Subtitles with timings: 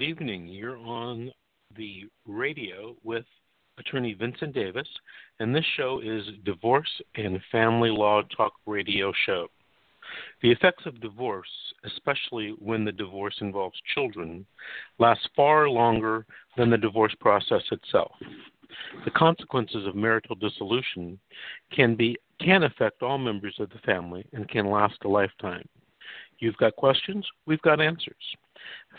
[0.00, 0.48] Good evening.
[0.48, 1.30] You're on
[1.76, 3.26] the radio with
[3.76, 4.88] attorney Vincent Davis,
[5.40, 9.48] and this show is Divorce and Family Law Talk Radio Show.
[10.40, 11.50] The effects of divorce,
[11.84, 14.46] especially when the divorce involves children,
[14.98, 16.24] last far longer
[16.56, 18.12] than the divorce process itself.
[19.04, 21.20] The consequences of marital dissolution
[21.76, 25.68] can be can affect all members of the family and can last a lifetime.
[26.38, 28.14] You've got questions, we've got answers.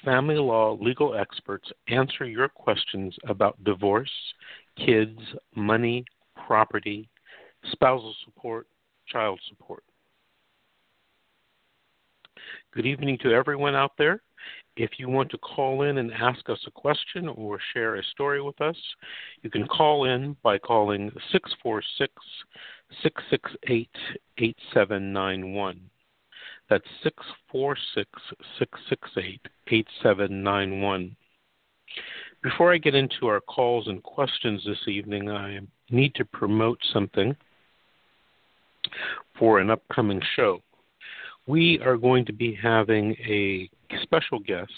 [0.04, 4.12] Family law legal experts answer your questions about divorce,
[4.78, 5.20] kids,
[5.56, 6.06] money,
[6.48, 7.10] property,
[7.72, 8.68] spousal support,
[9.08, 9.84] child support.
[12.74, 14.22] Good evening to everyone out there.
[14.78, 18.42] If you want to call in and ask us a question or share a story
[18.42, 18.78] with us,
[19.42, 22.12] you can call in by calling 646
[23.04, 23.90] 668
[24.38, 25.91] 8791.
[26.72, 28.10] That's 646
[28.58, 31.18] 668 8791.
[32.42, 37.36] Before I get into our calls and questions this evening, I need to promote something
[39.38, 40.62] for an upcoming show.
[41.46, 43.70] We are going to be having a
[44.04, 44.72] special guest.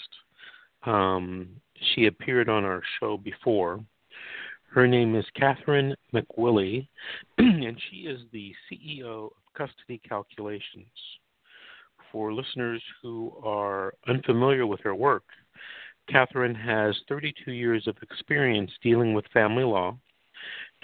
[0.86, 1.48] Um,
[1.94, 3.78] she appeared on our show before.
[4.72, 6.88] Her name is Catherine McWillie,
[7.38, 10.88] and she is the CEO of Custody Calculations
[12.14, 15.24] for listeners who are unfamiliar with her work,
[16.08, 19.98] Catherine has 32 years of experience dealing with family law,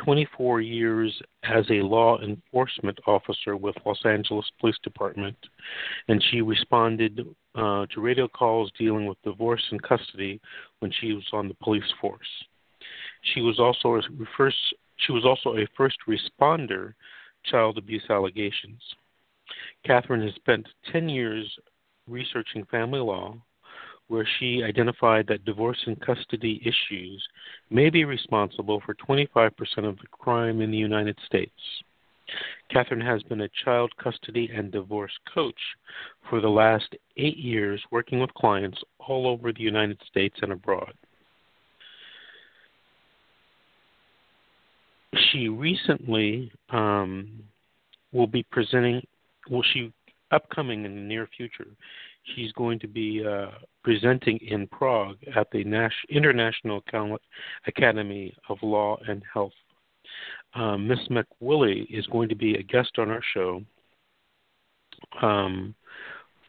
[0.05, 5.37] 24 years as a law enforcement officer with Los Angeles Police Department,
[6.09, 7.21] and she responded
[7.55, 10.41] uh, to radio calls dealing with divorce and custody
[10.81, 12.27] when she was on the police force.
[13.35, 14.03] She was also a
[14.37, 14.57] first
[15.07, 16.95] she was also a first responder
[17.45, 18.83] child abuse allegations.
[19.85, 21.47] Catherine has spent 10 years
[22.07, 23.37] researching family law,
[24.09, 27.25] where she identified that divorce and custody issues
[27.71, 31.53] may be responsible for 25% of the crime in the United States.
[32.71, 35.61] Catherine has been a child custody and divorce coach
[36.29, 40.93] for the last eight years, working with clients all over the United States and abroad.
[45.31, 47.43] She recently um,
[48.13, 49.03] will be presenting
[49.51, 49.93] well, she
[50.31, 51.67] upcoming in the near future.
[52.35, 53.51] She's going to be uh,
[53.83, 56.83] presenting in Prague at the Nash- International
[57.67, 59.53] Academy of Law and Health.
[60.55, 63.63] Um, Miss McWillie is going to be a guest on our show
[65.23, 65.75] um,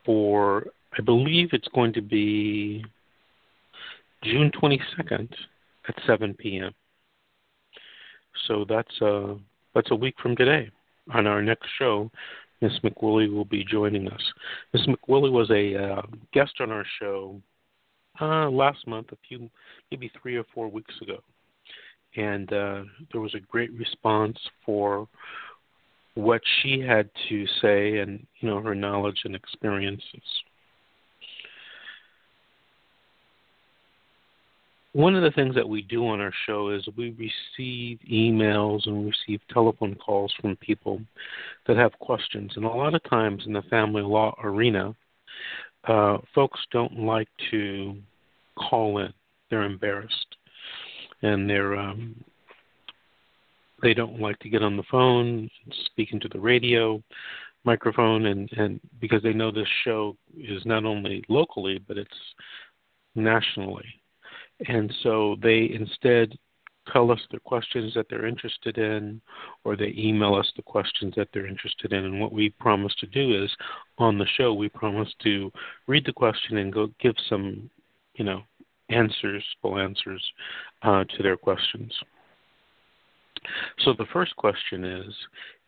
[0.06, 2.84] for, I believe it's going to be
[4.24, 5.32] June 22nd
[5.88, 6.74] at 7 p.m.
[8.48, 9.36] So that's uh,
[9.76, 10.72] that's a week from today
[11.14, 12.10] on our next show.
[12.62, 14.22] Miss McWillie will be joining us.
[14.74, 16.02] Miss McWillie was a uh,
[16.34, 17.42] guest on our show
[18.20, 19.50] uh, last month, a few,
[19.90, 21.18] maybe three or four weeks ago,
[22.16, 25.08] and uh, there was a great response for
[26.16, 30.22] what she had to say and you know her knowledge and experiences.
[34.94, 38.98] One of the things that we do on our show is we receive emails and
[38.98, 41.02] we receive telephone calls from people
[41.68, 42.52] that have questions.
[42.56, 44.94] And a lot of times in the family law arena,
[45.88, 47.96] uh, folks don't like to
[48.58, 49.14] call in.
[49.50, 50.38] They're embarrassed,
[51.22, 52.24] and they're um,
[53.82, 55.50] they don't like to get on the phone,
[55.86, 57.02] speak into the radio
[57.64, 62.10] microphone, and and because they know this show is not only locally but it's
[63.16, 64.01] nationally
[64.68, 66.38] and so they instead
[66.92, 69.22] tell us the questions that they're interested in,
[69.64, 72.06] or they email us the questions that they're interested in.
[72.06, 73.52] And what we promise to do is,
[73.98, 75.52] on the show, we promise to
[75.88, 77.70] read the question and go give some,
[78.16, 78.42] you know,
[78.90, 80.24] answers, full answers
[80.82, 81.94] uh, to their questions.
[83.80, 85.14] So the first question is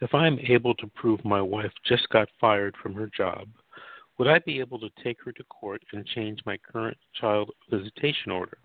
[0.01, 3.47] if I'm able to prove my wife just got fired from her job,
[4.17, 8.31] would I be able to take her to court and change my current child visitation
[8.31, 8.57] order?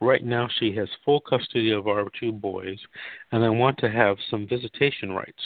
[0.00, 2.78] Right now, she has full custody of our two boys,
[3.30, 5.42] and I want to have some visitation rights.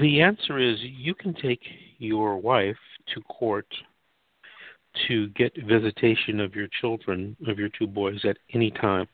[0.00, 1.62] The answer is you can take
[1.98, 2.76] your wife
[3.14, 3.66] to court
[5.06, 9.06] to get visitation of your children, of your two boys, at any time.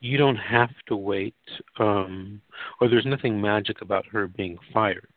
[0.00, 1.34] You don't have to wait,
[1.78, 2.40] um,
[2.80, 5.08] or there's nothing magic about her being fired.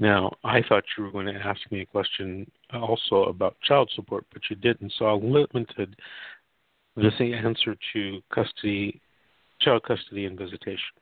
[0.00, 4.24] Now, I thought you were going to ask me a question also about child support,
[4.32, 4.92] but you didn't.
[4.98, 5.94] So I limited
[6.96, 9.00] this answer to custody,
[9.60, 10.96] child custody, and visitation.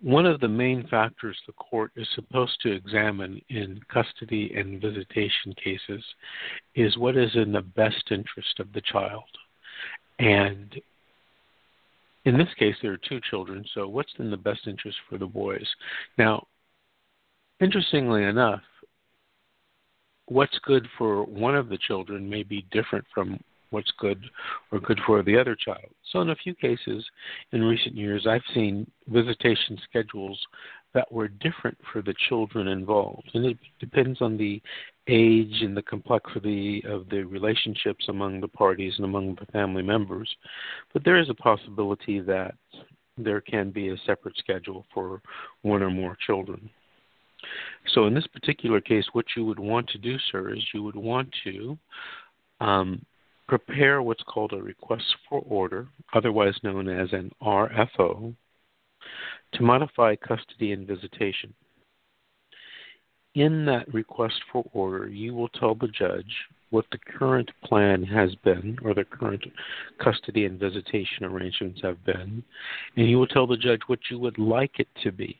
[0.00, 5.54] one of the main factors the court is supposed to examine in custody and visitation
[5.62, 6.04] cases
[6.74, 9.24] is what is in the best interest of the child.
[10.18, 10.74] And
[12.26, 15.26] in this case, there are two children, so what's in the best interest for the
[15.26, 15.66] boys?
[16.18, 16.46] Now,
[17.60, 18.62] interestingly enough,
[20.26, 23.38] what's good for one of the children may be different from
[23.70, 24.20] what's good
[24.72, 25.88] or good for the other child.
[26.12, 27.04] So, in a few cases
[27.52, 30.40] in recent years, I've seen visitation schedules
[30.96, 33.28] that were different for the children involved.
[33.34, 34.62] And it depends on the
[35.08, 40.34] age and the complexity of the relationships among the parties and among the family members.
[40.94, 42.54] But there is a possibility that
[43.18, 45.20] there can be a separate schedule for
[45.60, 46.70] one or more children.
[47.94, 50.96] So, in this particular case, what you would want to do, sir, is you would
[50.96, 51.78] want to
[52.60, 53.04] um,
[53.46, 58.34] prepare what's called a request for order, otherwise known as an RFO,
[59.52, 61.54] to modify custody and visitation.
[63.34, 66.34] In that request for order, you will tell the judge
[66.70, 69.44] what the current plan has been, or the current
[70.02, 72.42] custody and visitation arrangements have been,
[72.96, 75.36] and you will tell the judge what you would like it to be.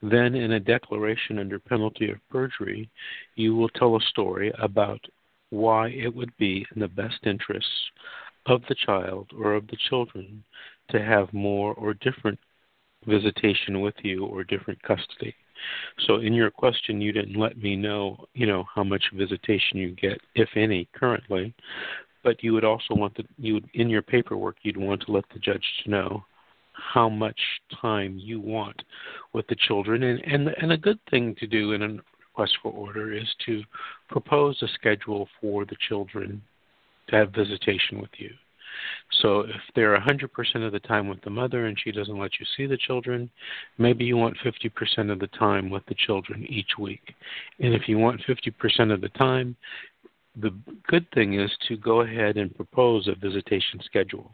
[0.00, 2.90] Then, in a declaration under penalty of perjury,
[3.36, 5.00] you will tell a story about
[5.50, 7.90] why it would be in the best interests
[8.46, 10.44] of the child or of the children
[10.90, 12.38] to have more or different
[13.06, 15.34] visitation with you or different custody.
[16.06, 19.92] So in your question you didn't let me know, you know, how much visitation you
[19.92, 21.54] get if any currently,
[22.22, 25.24] but you would also want the you would, in your paperwork you'd want to let
[25.32, 26.24] the judge know
[26.72, 27.38] how much
[27.80, 28.82] time you want
[29.32, 31.96] with the children and and and a good thing to do in a
[32.34, 33.62] request for order is to
[34.08, 36.42] propose a schedule for the children
[37.08, 38.30] to have visitation with you.
[39.22, 42.46] So if they're 100% of the time with the mother and she doesn't let you
[42.56, 43.30] see the children,
[43.78, 47.14] maybe you want 50% of the time with the children each week.
[47.60, 49.56] And if you want 50% of the time,
[50.40, 50.52] the
[50.88, 54.30] good thing is to go ahead and propose a visitation schedule.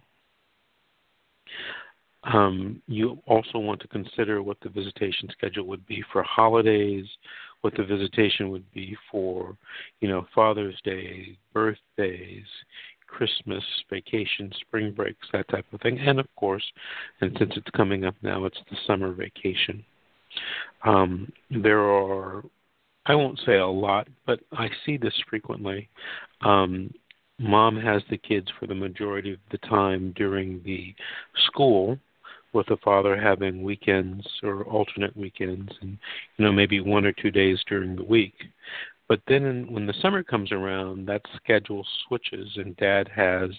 [2.24, 7.06] Um, you also want to consider what the visitation schedule would be for holidays,
[7.62, 9.56] what the visitation would be for,
[10.00, 12.44] you know, Father's Day, birthdays,
[13.10, 15.98] Christmas, vacation, spring breaks, that type of thing.
[15.98, 16.64] And of course,
[17.20, 19.84] and since it's coming up now, it's the summer vacation.
[20.84, 22.42] Um, there are,
[23.06, 25.88] I won't say a lot, but I see this frequently.
[26.42, 26.94] Um,
[27.38, 30.94] mom has the kids for the majority of the time during the
[31.46, 31.98] school
[32.52, 35.96] with the father having weekends or alternate weekends and
[36.36, 38.34] you know maybe one or two days during the week
[39.10, 43.50] but then when the summer comes around that schedule switches and dad has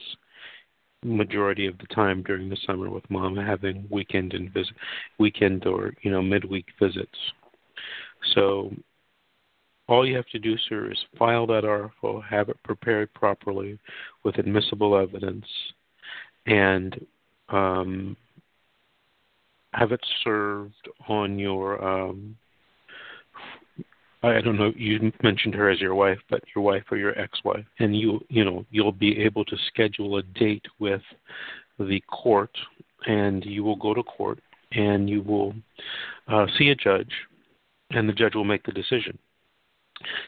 [1.03, 4.73] majority of the time during the summer with mom having weekend and visit
[5.19, 7.17] weekend or you know midweek visits.
[8.33, 8.71] So
[9.89, 13.77] all you have to do, sir, is file that RFO, have it prepared properly
[14.23, 15.47] with admissible evidence,
[16.45, 17.05] and
[17.49, 18.15] um,
[19.73, 22.37] have it served on your um
[24.23, 27.65] I don't know you mentioned her as your wife, but your wife or your ex-wife,
[27.79, 31.01] and you you know you'll be able to schedule a date with
[31.79, 32.55] the court,
[33.07, 34.39] and you will go to court
[34.73, 35.53] and you will
[36.27, 37.11] uh, see a judge,
[37.91, 39.17] and the judge will make the decision.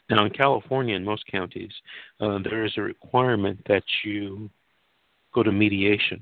[0.09, 1.71] Now, in California, in most counties,
[2.19, 4.49] uh, there is a requirement that you
[5.33, 6.21] go to mediation.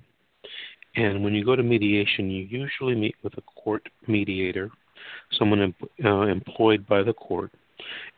[0.95, 4.69] And when you go to mediation, you usually meet with a court mediator,
[5.37, 5.73] someone
[6.03, 7.51] uh, employed by the court,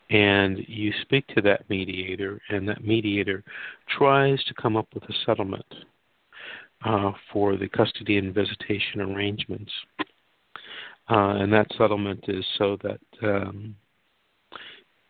[0.09, 3.43] and you speak to that mediator, and that mediator
[3.97, 5.65] tries to come up with a settlement
[6.85, 9.71] uh, for the custody and visitation arrangements.
[11.09, 13.75] Uh, and that settlement is so that um,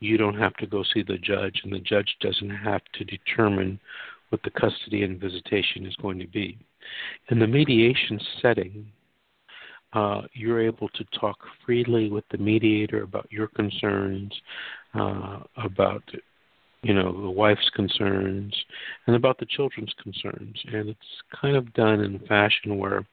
[0.00, 3.78] you don't have to go see the judge, and the judge doesn't have to determine
[4.30, 6.58] what the custody and visitation is going to be.
[7.30, 8.90] In the mediation setting,
[9.94, 14.32] uh, you're able to talk freely with the mediator about your concerns,
[14.94, 16.02] uh, about
[16.82, 18.54] you know the wife's concerns,
[19.06, 20.60] and about the children's concerns.
[20.72, 23.06] And it's kind of done in a fashion where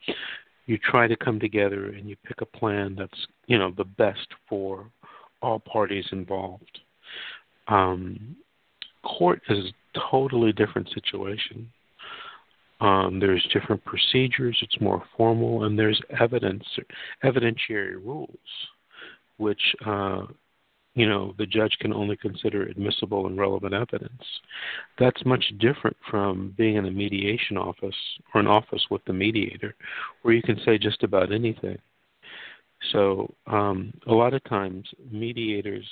[0.66, 4.28] you try to come together and you pick a plan that's you know the best
[4.48, 4.90] for
[5.40, 6.80] all parties involved.
[7.68, 8.36] Um,
[9.04, 11.70] court is a totally different situation.
[12.82, 14.58] Um, there's different procedures.
[14.60, 16.64] It's more formal, and there's evidence,
[17.24, 18.36] evidentiary rules,
[19.36, 20.26] which uh,
[20.94, 24.22] you know the judge can only consider admissible and relevant evidence.
[24.98, 27.94] That's much different from being in a mediation office
[28.34, 29.76] or an office with the mediator,
[30.22, 31.78] where you can say just about anything.
[32.90, 35.86] So um, a lot of times mediators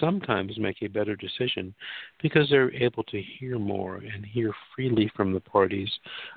[0.00, 1.74] sometimes make a better decision
[2.22, 5.90] because they're able to hear more and hear freely from the parties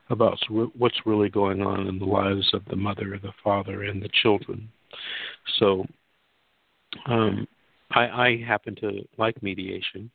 [0.09, 0.37] about
[0.77, 4.69] what's really going on in the lives of the mother, the father, and the children.
[5.59, 5.85] So
[7.05, 7.47] um,
[7.91, 10.11] I, I happen to like mediation,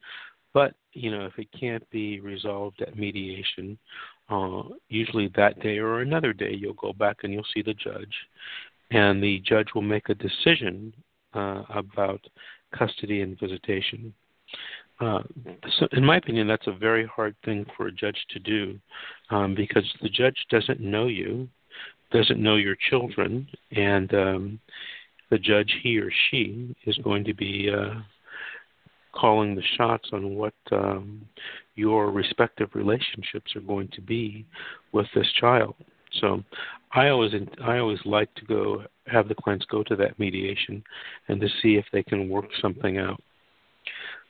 [0.55, 3.79] but you know if it can't be resolved at mediation,
[4.29, 8.15] uh, usually that day or another day you'll go back and you'll see the judge,
[8.91, 10.93] and the judge will make a decision
[11.35, 12.21] uh, about
[12.75, 14.13] custody and visitation.
[15.01, 15.21] Uh,
[15.79, 18.79] so in my opinion, that's a very hard thing for a judge to do
[19.31, 21.49] um, because the judge doesn't know you,
[22.13, 24.61] doesn't know your children, and um,
[25.31, 27.95] the judge, he or she, is going to be uh,
[29.13, 31.21] calling the shots on what um,
[31.75, 34.47] your respective relationships are going to be
[34.93, 35.75] with this child.
[36.21, 36.43] So
[36.93, 37.33] I always
[37.63, 40.83] I always like to go have the clients go to that mediation
[41.29, 43.21] and to see if they can work something out.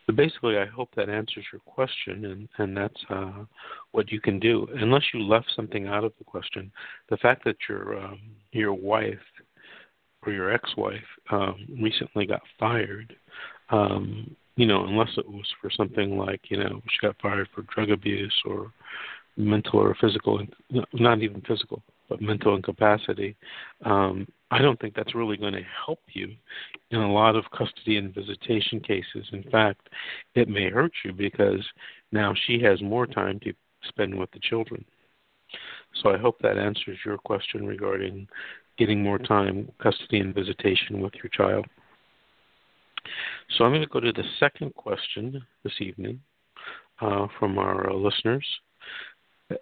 [0.06, 3.44] But basically, I hope that answers your question, and and that's uh,
[3.90, 4.68] what you can do.
[4.76, 6.70] Unless you left something out of the question,
[7.10, 8.20] the fact that your um,
[8.52, 9.18] your wife
[10.24, 13.16] or your ex-wife um, recently got fired,
[13.70, 17.62] um, you know, unless it was for something like you know she got fired for
[17.62, 18.72] drug abuse or
[19.36, 20.40] mental or physical,
[20.92, 23.36] not even physical, but mental incapacity,
[23.84, 26.28] um, I don't think that's really going to help you
[26.90, 29.26] in a lot of custody and visitation cases.
[29.32, 29.88] In fact,
[30.34, 31.64] it may hurt you because
[32.12, 33.52] now she has more time to
[33.88, 34.84] spend with the children.
[36.02, 38.28] So I hope that answers your question regarding
[38.78, 41.66] getting more time, custody, and visitation with your child.
[43.56, 46.20] So I'm going to go to the second question this evening
[47.00, 48.46] uh, from our uh, listeners.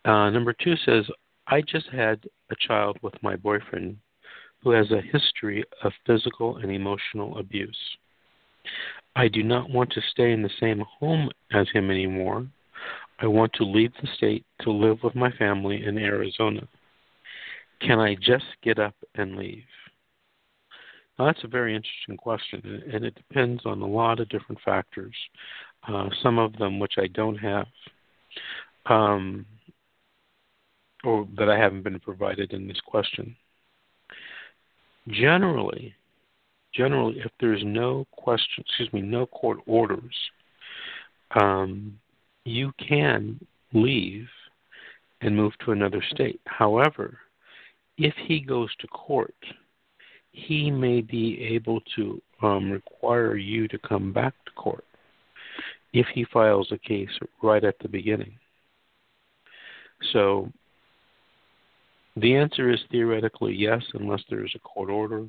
[0.05, 1.05] Uh, number two says,
[1.47, 3.99] I just had a child with my boyfriend
[4.65, 7.79] who has a history of physical and emotional abuse.
[9.15, 12.47] I do not want to stay in the same home as him anymore.
[13.21, 16.67] I want to leave the state to live with my family in Arizona.
[17.81, 19.63] Can I just get up and leave?
[21.19, 25.15] Now, that's a very interesting question, and it depends on a lot of different factors,
[25.87, 27.67] uh, some of them which I don't have.
[28.87, 29.47] Um,
[31.05, 33.37] or that I haven't been provided in this question.
[35.09, 35.95] Generally,
[36.75, 40.15] generally, if there's no question, excuse me, no court orders,
[41.41, 41.99] um,
[42.45, 43.39] you can
[43.73, 44.29] leave
[45.21, 46.41] and move to another state.
[46.47, 47.19] However,
[47.99, 49.35] if he goes to court,
[50.33, 54.85] he may be able to um, require you to come back to court
[55.93, 57.09] if he files a case
[57.43, 58.33] right at the beginning.
[60.13, 60.51] So
[62.17, 65.27] the answer is theoretically yes, unless there is a court order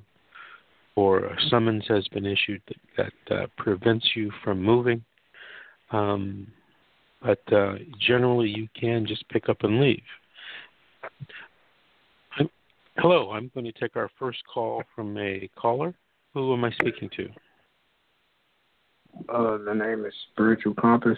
[0.96, 5.04] or a summons has been issued that, that uh, prevents you from moving.
[5.92, 6.48] Um,
[7.22, 10.04] but uh, generally, you can just pick up and leave.
[12.38, 12.50] I'm,
[12.98, 15.94] hello, I'm going to take our first call from a caller.
[16.34, 17.30] Who am I speaking to?
[19.30, 21.18] Uh, the name is Spiritual Compass.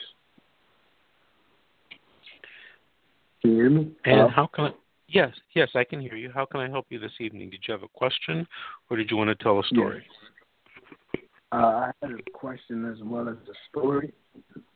[3.41, 3.91] Can you hear me?
[4.05, 4.71] And how can I?
[5.09, 6.29] Yes, yes, I can hear you.
[6.33, 7.49] How can I help you this evening?
[7.49, 8.45] Did you have a question,
[8.89, 10.03] or did you want to tell a story?
[10.05, 11.21] Yes.
[11.53, 14.13] Uh, I had a question as well as a story.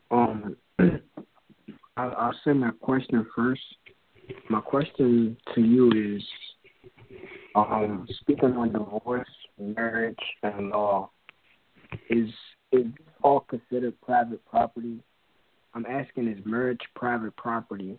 [0.09, 0.55] Um,
[1.97, 3.61] I'll, I'll say my question first.
[4.49, 6.23] My question to you is,
[7.55, 9.27] um, speaking on divorce,
[9.59, 11.09] marriage, and law,
[12.09, 12.29] is
[12.71, 12.85] is
[13.21, 14.99] all considered private property?
[15.73, 17.97] I'm asking, is marriage private property?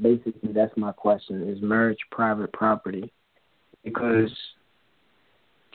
[0.00, 3.12] Basically that's my question is marriage private property
[3.84, 4.30] because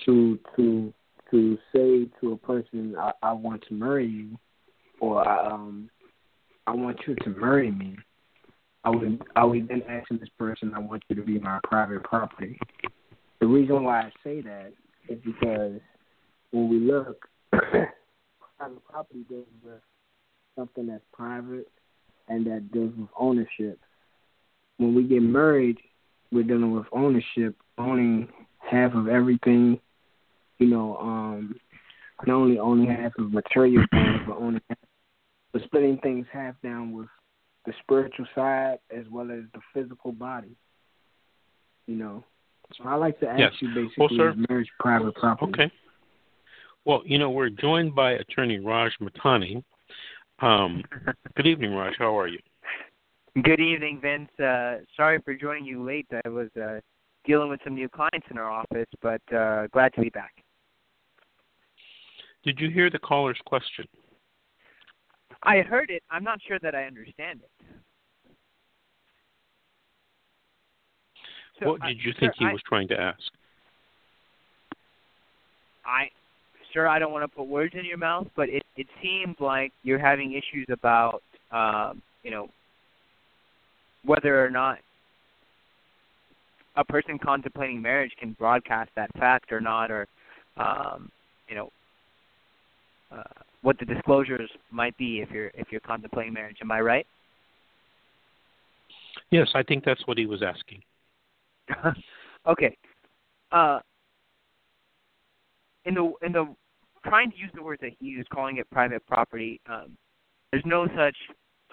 [0.05, 0.93] to to
[1.31, 4.37] to say to a person I, I want to marry you
[4.99, 5.89] or I um
[6.67, 7.97] I want you to marry me
[8.83, 12.03] I would I would then ask this person I want you to be my private
[12.03, 12.59] property.
[13.39, 14.73] The reason why I say that
[15.09, 15.79] is because
[16.51, 19.81] when we look private property deals with
[20.57, 21.67] something that's private
[22.27, 23.79] and that deals with ownership
[24.77, 25.77] when we get married,
[26.31, 28.27] we're dealing with ownership, owning
[28.59, 29.79] half of everything.
[30.59, 31.55] You know, um,
[32.25, 34.77] not only owning half of material things, but owning, half,
[35.51, 37.07] but splitting things half down with
[37.65, 40.55] the spiritual side as well as the physical body.
[41.87, 42.23] You know,
[42.77, 43.51] so I like to ask yes.
[43.59, 45.51] you basically, well, is marriage private property?
[45.51, 45.71] Okay.
[46.85, 49.63] Well, you know, we're joined by attorney Raj Matani.
[50.39, 50.83] Um,
[51.35, 51.93] good evening, Raj.
[51.97, 52.39] How are you?
[53.41, 54.29] Good evening, Vince.
[54.39, 56.05] Uh, sorry for joining you late.
[56.23, 56.79] I was uh,
[57.25, 60.33] dealing with some new clients in our office, but uh, glad to be back.
[62.43, 63.85] Did you hear the caller's question?
[65.41, 66.03] I heard it.
[66.11, 67.49] I'm not sure that I understand it.
[71.59, 73.19] So what did you think he was trying to ask?
[75.85, 76.09] I,
[76.71, 79.71] sir, I don't want to put words in your mouth, but it it seems like
[79.83, 81.21] you're having issues about,
[81.51, 82.47] um, you know,
[84.05, 84.79] whether or not
[86.75, 90.07] a person contemplating marriage can broadcast that fact or not, or
[90.57, 91.11] um,
[91.47, 91.71] you know,
[93.11, 93.23] uh,
[93.61, 96.57] what the disclosures might be if you're if you're contemplating marriage.
[96.61, 97.05] Am I right?
[99.29, 100.81] Yes, I think that's what he was asking.
[102.47, 102.75] okay.
[103.51, 103.79] Uh,
[105.85, 106.53] in the in the
[107.05, 109.95] trying to use the words that he used, calling it private property, um,
[110.51, 111.15] there's no such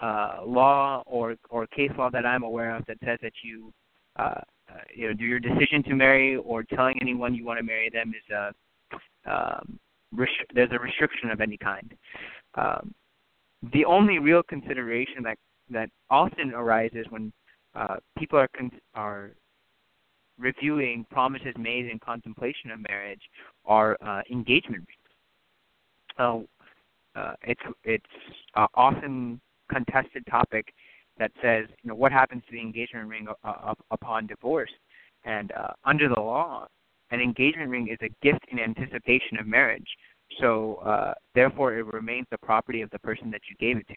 [0.01, 3.71] uh, law or or case law that I'm aware of that says that you
[4.17, 7.63] uh, uh, you know do your decision to marry or telling anyone you want to
[7.63, 8.53] marry them is a
[9.25, 9.79] um,
[10.11, 11.93] res- there's a restriction of any kind.
[12.55, 12.93] Um,
[13.73, 15.37] the only real consideration that
[15.69, 17.31] that often arises when
[17.75, 19.31] uh, people are con- are
[20.39, 23.21] reviewing promises made in contemplation of marriage
[23.65, 25.11] are uh, engagement rings.
[26.17, 26.47] So
[27.15, 28.05] uh, it's it's
[28.55, 29.39] uh, often
[29.71, 30.73] contested topic
[31.17, 34.71] that says you know what happens to the engagement ring uh, upon divorce,
[35.25, 36.67] and uh, under the law,
[37.11, 39.87] an engagement ring is a gift in anticipation of marriage.
[40.39, 43.95] So uh, therefore, it remains the property of the person that you gave it to.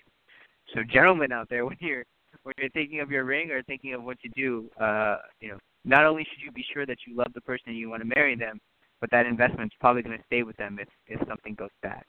[0.75, 2.05] So gentlemen out there, when you're
[2.43, 5.59] when you're thinking of your ring or thinking of what you do, uh, you know,
[5.85, 8.09] not only should you be sure that you love the person and you want to
[8.09, 8.61] marry them,
[9.01, 12.03] but that investment's probably going to stay with them if if something goes bad.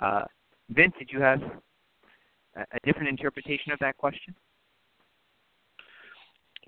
[0.00, 0.24] Uh,
[0.70, 1.40] Vince, did you have
[2.56, 4.34] a, different interpretation of that question?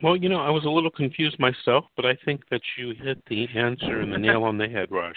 [0.03, 3.23] Well, you know, I was a little confused myself, but I think that you hit
[3.29, 5.15] the answer and the nail on the head, Raj.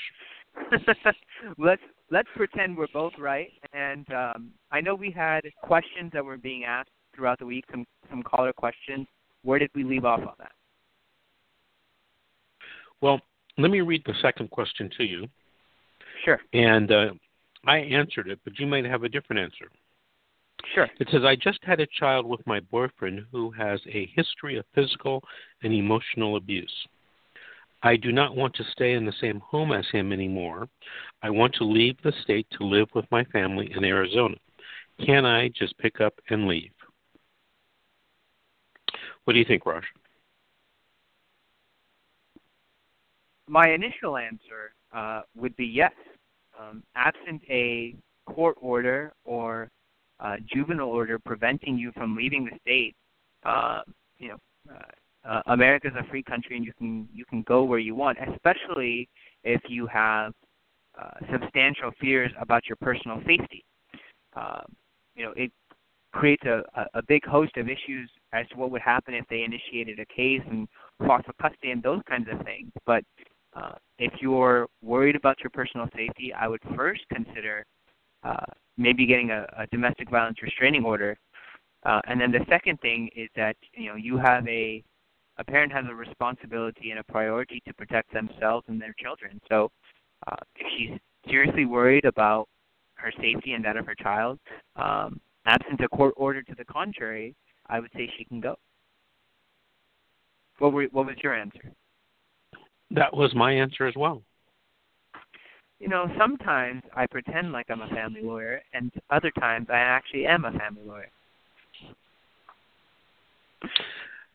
[1.58, 1.82] let's
[2.12, 3.52] let's pretend we're both right.
[3.74, 7.86] And um, I know we had questions that were being asked throughout the week, some
[8.10, 9.08] some caller questions.
[9.44, 10.52] Where did we leave off on that?
[13.02, 13.22] Well,
[13.58, 15.28] let me read the second question to you.
[16.26, 16.40] Sure.
[16.54, 17.10] And uh,
[17.66, 19.70] I answered it, but you might have a different answer.
[20.74, 20.88] Sure.
[21.00, 24.66] It says, I just had a child with my boyfriend who has a history of
[24.74, 25.24] physical
[25.64, 26.88] and emotional abuse.
[27.84, 30.68] I do not want to stay in the same home as him anymore.
[31.22, 34.36] I want to leave the state to live with my family in Arizona.
[35.06, 36.72] Can I just pick up and leave?
[39.26, 39.84] What do you think, Raj?
[43.48, 45.94] My initial answer uh, would be yes.
[46.60, 49.70] Um, absent a court order or
[50.20, 52.96] uh, juvenile order preventing you from leaving the state,
[53.44, 53.82] uh,
[54.18, 54.38] you know,
[54.74, 57.96] uh, uh, America is a free country and you can you can go where you
[57.96, 59.10] want, especially
[59.44, 60.34] if you have
[61.00, 63.64] uh, substantial fears about your personal safety.
[64.36, 64.62] Uh,
[65.16, 65.52] you know, it
[66.14, 69.44] creates a, a, a big host of issues as to what would happen if they
[69.44, 70.68] initiated a case and
[71.06, 72.72] fought for custody and those kinds of things.
[72.86, 73.04] But
[73.56, 77.66] uh, if you're worried about your personal safety, I would first consider
[78.24, 78.46] uh,
[78.78, 81.18] maybe getting a, a domestic violence restraining order.
[81.84, 84.84] Uh, and then the second thing is that you know you have a
[85.38, 89.40] a parent has a responsibility and a priority to protect themselves and their children.
[89.50, 89.72] So
[90.28, 92.48] uh, if she's seriously worried about
[92.96, 94.40] her safety and that of her child,
[94.76, 97.36] um, absent a court order to the contrary,
[97.68, 98.56] I would say she can go.
[100.60, 101.72] What were what was your answer?
[102.92, 104.24] That was my answer as well.
[105.80, 110.26] You know, sometimes I pretend like I'm a family lawyer, and other times I actually
[110.26, 111.12] am a family lawyer.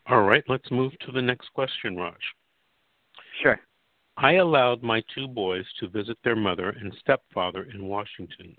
[0.07, 2.13] All right, let's move to the next question, Raj.
[3.41, 3.59] Sure.
[4.17, 8.55] I allowed my two boys to visit their mother and stepfather in Washington.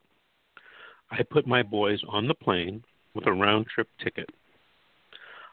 [1.11, 2.83] I put my boys on the plane
[3.15, 4.29] with a round trip ticket.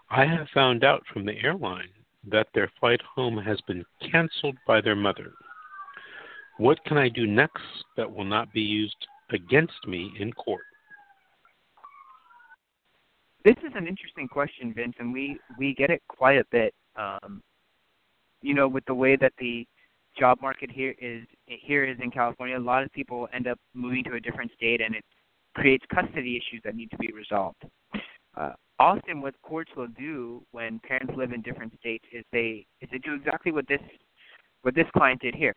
[0.10, 1.90] I have found out from the airline
[2.30, 5.34] that their flight home has been canceled by their mother.
[6.62, 7.64] What can I do next
[7.98, 10.62] that will not be used against me in court?
[13.44, 16.76] This is an interesting question, Vince, and we, we get it quite a bit.
[16.96, 17.42] Um,
[18.44, 19.66] you know, with the way that the
[20.20, 24.04] job market here is here is in California, a lot of people end up moving
[24.04, 25.04] to a different state, and it
[25.56, 27.64] creates custody issues that need to be resolved.
[28.38, 32.90] Uh, often what courts will do when parents live in different states is they is
[32.92, 33.82] they do exactly what this
[34.62, 35.56] what this client did here.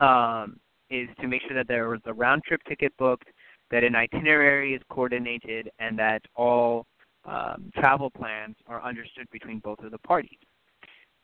[0.00, 3.28] Um, is to make sure that there was a round trip ticket booked,
[3.70, 6.86] that an itinerary is coordinated, and that all
[7.24, 10.38] um, travel plans are understood between both of the parties.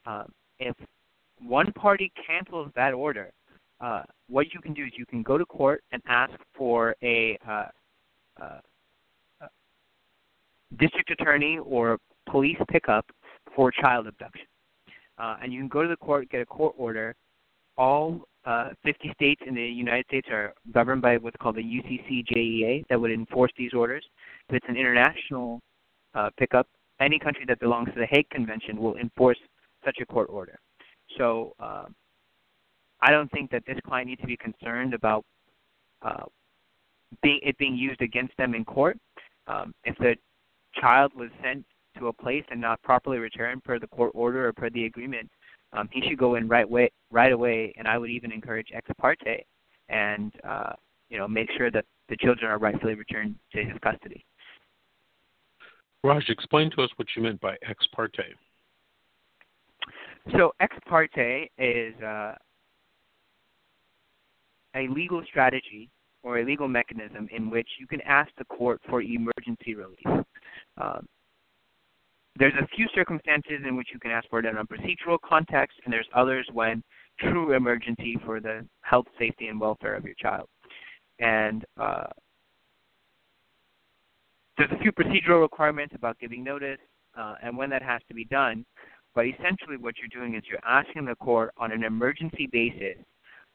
[0.04, 0.74] Um, if
[1.40, 3.30] one party cancels that order,
[3.80, 7.36] uh, what you can do is you can go to court and ask for a
[7.48, 7.64] uh,
[8.40, 8.60] uh,
[9.40, 9.46] uh
[10.78, 13.06] district attorney or police pickup
[13.54, 14.46] for child abduction.
[15.18, 17.14] Uh, and you can go to the court, get a court order.
[17.76, 22.84] All uh, 50 states in the United States are governed by what's called the UCCJEA
[22.88, 24.04] that would enforce these orders.
[24.48, 25.60] If it's an international
[26.14, 26.66] uh, pickup,
[27.00, 29.38] any country that belongs to the Hague Convention will enforce
[29.84, 30.58] such a court order.
[31.18, 31.84] So uh,
[33.00, 35.24] I don't think that this client needs to be concerned about
[36.02, 36.24] uh,
[37.22, 38.98] being, it being used against them in court.
[39.46, 40.14] Um, if the
[40.80, 41.64] child was sent
[41.98, 45.30] to a place and not properly returned per the court order or per the agreement,
[45.72, 47.72] um, he should go in right way right away.
[47.76, 49.44] And I would even encourage ex parte
[49.88, 50.72] and uh,
[51.08, 54.24] you know make sure that the children are rightfully returned to his custody.
[56.04, 58.24] Raj, explain to us what you meant by ex parte.
[60.36, 62.34] So ex parte is uh,
[64.74, 65.90] a legal strategy
[66.22, 70.24] or a legal mechanism in which you can ask the court for emergency relief.
[70.80, 71.06] Um,
[72.38, 75.78] there's a few circumstances in which you can ask for it in a procedural context,
[75.84, 76.82] and there's others when
[77.20, 80.48] true emergency for the health, safety, and welfare of your child.
[81.18, 82.06] And uh,
[84.56, 86.78] there's a few procedural requirements about giving notice
[87.16, 88.64] uh, and when that has to be done.
[89.14, 92.96] But essentially, what you're doing is you're asking the court on an emergency basis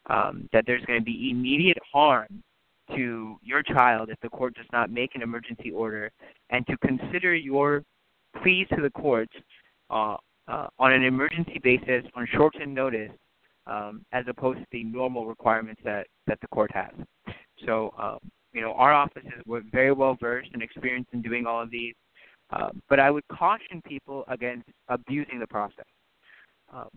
[0.08, 2.44] um, that there's going to be immediate harm
[2.96, 6.12] to your child if the court does not make an emergency order,
[6.52, 7.84] and to consider your
[8.42, 9.34] pleas to the courts
[9.90, 13.12] uh, uh, on an emergency basis on short-term notice,
[13.66, 16.92] um, as opposed to the normal requirements that that the court has.
[17.66, 18.20] So, um,
[18.54, 21.96] you know, our offices were very well versed and experienced in doing all of these.
[22.50, 25.86] Uh, but I would caution people against abusing the process.
[26.74, 26.88] Um,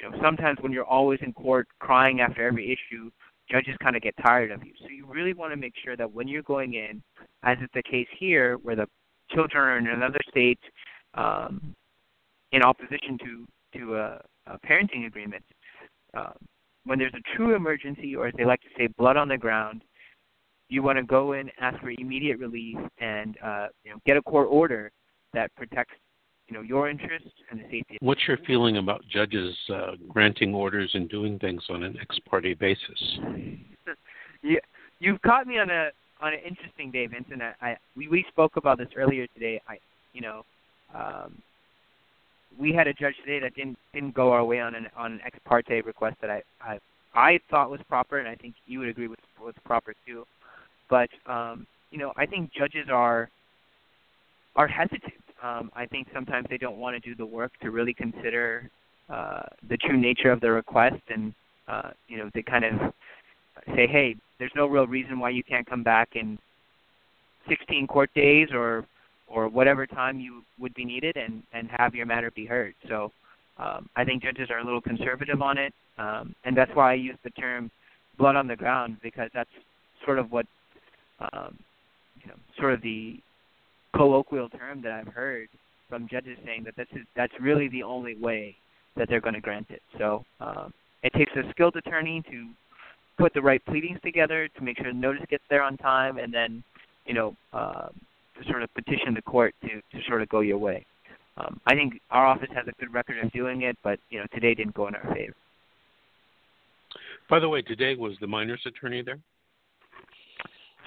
[0.00, 3.10] you know, sometimes when you're always in court crying after every issue,
[3.50, 4.72] judges kind of get tired of you.
[4.80, 7.02] So you really want to make sure that when you're going in,
[7.42, 8.86] as is the case here, where the
[9.30, 10.60] children are in another state
[11.14, 11.74] um,
[12.52, 13.46] in opposition to
[13.78, 15.44] to a, a parenting agreement,
[16.14, 16.32] uh,
[16.84, 19.82] when there's a true emergency, or as they like to say, blood on the ground,
[20.70, 24.22] you want to go in, ask for immediate relief, and uh, you know, get a
[24.22, 24.90] court order
[25.34, 25.94] that protects
[26.46, 27.98] you know your interests and the safety.
[28.00, 32.54] What's your feeling about judges uh, granting orders and doing things on an ex parte
[32.54, 33.18] basis?
[34.42, 34.58] you,
[34.98, 35.88] you've caught me on a
[36.20, 37.42] on an interesting day, Vincent.
[37.42, 39.60] I, I we we spoke about this earlier today.
[39.68, 39.78] I
[40.12, 40.44] you know.
[40.94, 41.42] Um,
[42.58, 45.20] we had a judge today that didn't didn't go our way on an on an
[45.24, 46.78] ex parte request that I I
[47.14, 50.24] I thought was proper, and I think you would agree with was proper too.
[50.88, 53.28] But um, you know, I think judges are
[54.56, 55.12] are hesitant.
[55.42, 58.68] Um, I think sometimes they don't want to do the work to really consider
[59.08, 61.32] uh, the true nature of the request, and
[61.68, 62.92] uh, you know, they kind of
[63.76, 66.38] say, "Hey, there's no real reason why you can't come back in
[67.48, 68.84] 16 court days or
[69.26, 73.12] or whatever time you would be needed and and have your matter be heard." So.
[73.60, 76.94] Um, I think judges are a little conservative on it, um, and that's why I
[76.94, 77.72] use the term
[78.16, 79.50] "blood on the ground" because that's
[80.04, 80.46] sort of what
[81.20, 81.58] um,
[82.22, 83.20] you know, sort of the
[83.94, 85.48] colloquial term that I've heard
[85.88, 88.54] from judges saying that this is that's really the only way
[88.96, 89.82] that they're going to grant it.
[89.98, 90.72] So um,
[91.02, 92.48] it takes a skilled attorney to
[93.18, 96.32] put the right pleadings together to make sure the notice gets there on time, and
[96.32, 96.62] then
[97.06, 100.58] you know uh, to sort of petition the court to to sort of go your
[100.58, 100.84] way.
[101.36, 104.26] Um, I think our office has a good record of doing it, but you know
[104.32, 105.34] today didn't go in our favor.
[107.30, 109.18] By the way, today was the minor's attorney there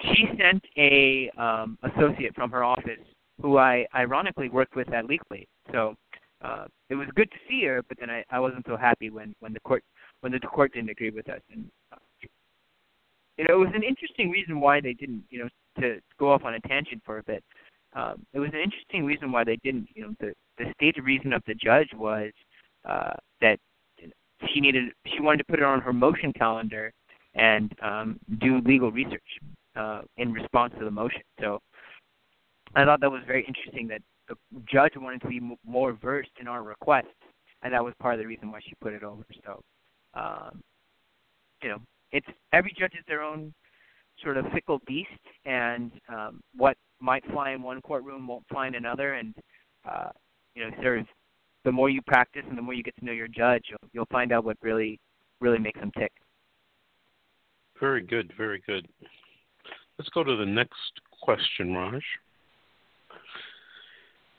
[0.02, 3.00] she sent a um, associate from her office
[3.40, 5.46] who I ironically worked with at Legally.
[5.72, 5.94] So
[6.42, 9.34] uh, it was good to see her, but then I, I wasn't so happy when
[9.40, 9.84] when the court
[10.20, 11.40] when the court didn't agree with us.
[11.52, 11.96] And uh,
[13.36, 15.24] you know, it was an interesting reason why they didn't.
[15.30, 15.48] You know,
[15.80, 17.42] to go off on a tangent for a bit.
[17.94, 19.88] Um, it was an interesting reason why they didn't.
[19.94, 22.30] You know, the the stated reason of the judge was
[22.84, 23.58] uh, that
[24.48, 26.92] she needed she wanted to put it on her motion calendar
[27.34, 29.22] and um, do legal research
[29.76, 31.22] uh, in response to the motion.
[31.40, 31.60] So
[32.74, 34.36] I thought that was very interesting that the
[34.70, 37.06] judge wanted to be m- more versed in our requests,
[37.62, 39.24] and that was part of the reason why she put it over.
[39.44, 39.62] So,
[40.14, 40.60] um,
[41.62, 41.78] you know,
[42.12, 43.52] it's every judge is their own
[44.22, 45.08] sort of fickle beast,
[45.44, 49.34] and um, what might fly in one courtroom won't fly in another, and
[49.88, 50.10] uh,
[50.54, 51.06] you know, sort of
[51.64, 54.06] the more you practice and the more you get to know your judge, you'll, you'll
[54.10, 54.98] find out what really
[55.40, 56.12] really makes them tick.
[57.80, 58.86] Very good, very good.
[59.98, 62.02] Let's go to the next question, Raj.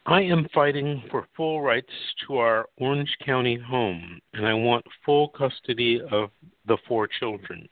[0.06, 1.94] I am fighting for full rights
[2.28, 6.30] to our Orange County home, and I want full custody of
[6.68, 7.70] the four children.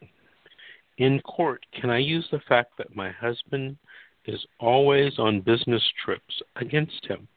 [0.98, 3.78] In court, can I use the fact that my husband
[4.26, 7.28] is always on business trips against him?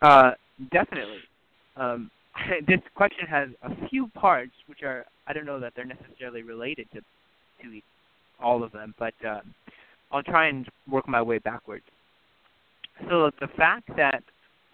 [0.00, 0.32] Uh,
[0.70, 1.18] definitely.
[1.76, 2.12] Um,
[2.68, 6.86] this question has a few parts, which are I don't know that they're necessarily related
[6.92, 7.80] to to
[8.40, 9.52] all of them, but um,
[10.12, 11.84] I'll try and work my way backwards.
[13.08, 14.22] So the fact that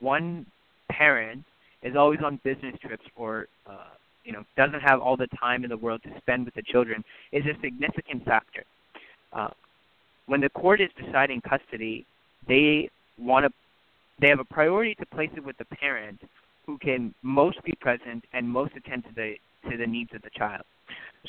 [0.00, 0.46] one
[0.90, 1.44] parent
[1.82, 5.70] is always on business trips or uh, you know doesn't have all the time in
[5.70, 8.64] the world to spend with the children is a significant factor.
[9.32, 9.50] Uh,
[10.26, 12.06] when the court is deciding custody,
[12.48, 13.52] they want to
[14.20, 16.20] they have a priority to place it with the parent
[16.66, 19.34] who can most be present and most attend to the
[19.70, 20.62] to the needs of the child.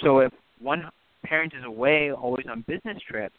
[0.01, 0.89] So if one
[1.23, 3.35] parent is away, always on business trips,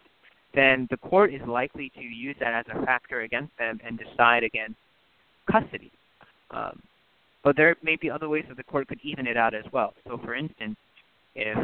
[0.57, 4.43] then the court is likely to use that as a factor against them and decide
[4.43, 4.77] against
[5.51, 5.93] custody.
[6.51, 6.81] Um,
[7.45, 9.93] but there may be other ways that the court could even it out as well.
[10.09, 10.77] So, for instance,
[11.35, 11.59] if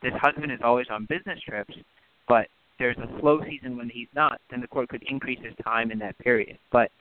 [0.00, 1.74] this husband is always on business trips,
[2.28, 2.46] but
[2.78, 5.98] there's a slow season when he's not, then the court could increase his time in
[5.98, 6.56] that period.
[6.70, 6.92] But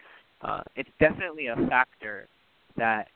[0.42, 2.28] uh, it's definitely a factor
[2.76, 3.08] that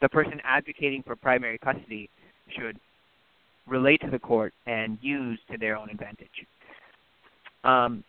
[0.00, 2.10] the person advocating for primary custody
[2.58, 2.78] should
[3.66, 6.46] relate to the court and use to their own advantage.
[7.64, 8.04] Um,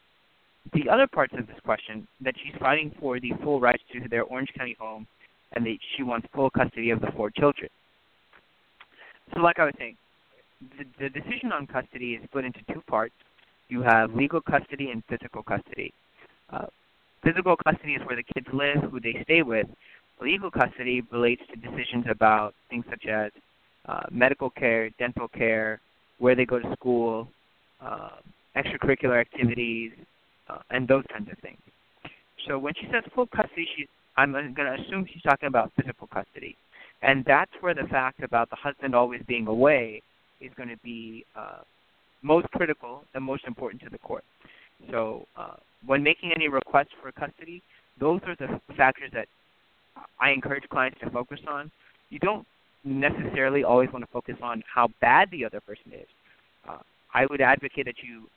[0.73, 4.23] the other parts of this question that she's fighting for the full rights to their
[4.23, 5.07] Orange County home
[5.53, 7.69] and that she wants full custody of the four children.
[9.33, 9.97] So, like I was saying,
[10.77, 13.13] the, the decision on custody is split into two parts.
[13.69, 15.93] You have legal custody and physical custody.
[16.51, 16.65] Uh,
[17.23, 19.67] physical custody is where the kids live, who they stay with.
[20.21, 23.31] Legal custody relates to decisions about things such as
[23.88, 25.80] uh, medical care, dental care,
[26.20, 27.28] where they go to school,
[27.82, 28.10] uh,
[28.56, 29.91] extracurricular activities,
[30.50, 31.60] uh, and those kinds of things.
[32.48, 36.08] So when she says full custody, she's, I'm going to assume she's talking about physical
[36.08, 36.56] custody.
[37.02, 40.02] And that's where the fact about the husband always being away
[40.39, 41.60] is going to be uh,
[42.22, 44.24] most critical and most important to the court.
[44.91, 47.62] So uh, when making any requests for custody,
[48.00, 49.28] those are the factors that
[50.20, 51.72] I encourage clients to focus on.
[52.10, 52.46] You don't
[52.84, 56.08] necessarily always want to focus on how bad the other person is.
[56.67, 56.78] Uh,
[57.13, 58.28] I would advocate that you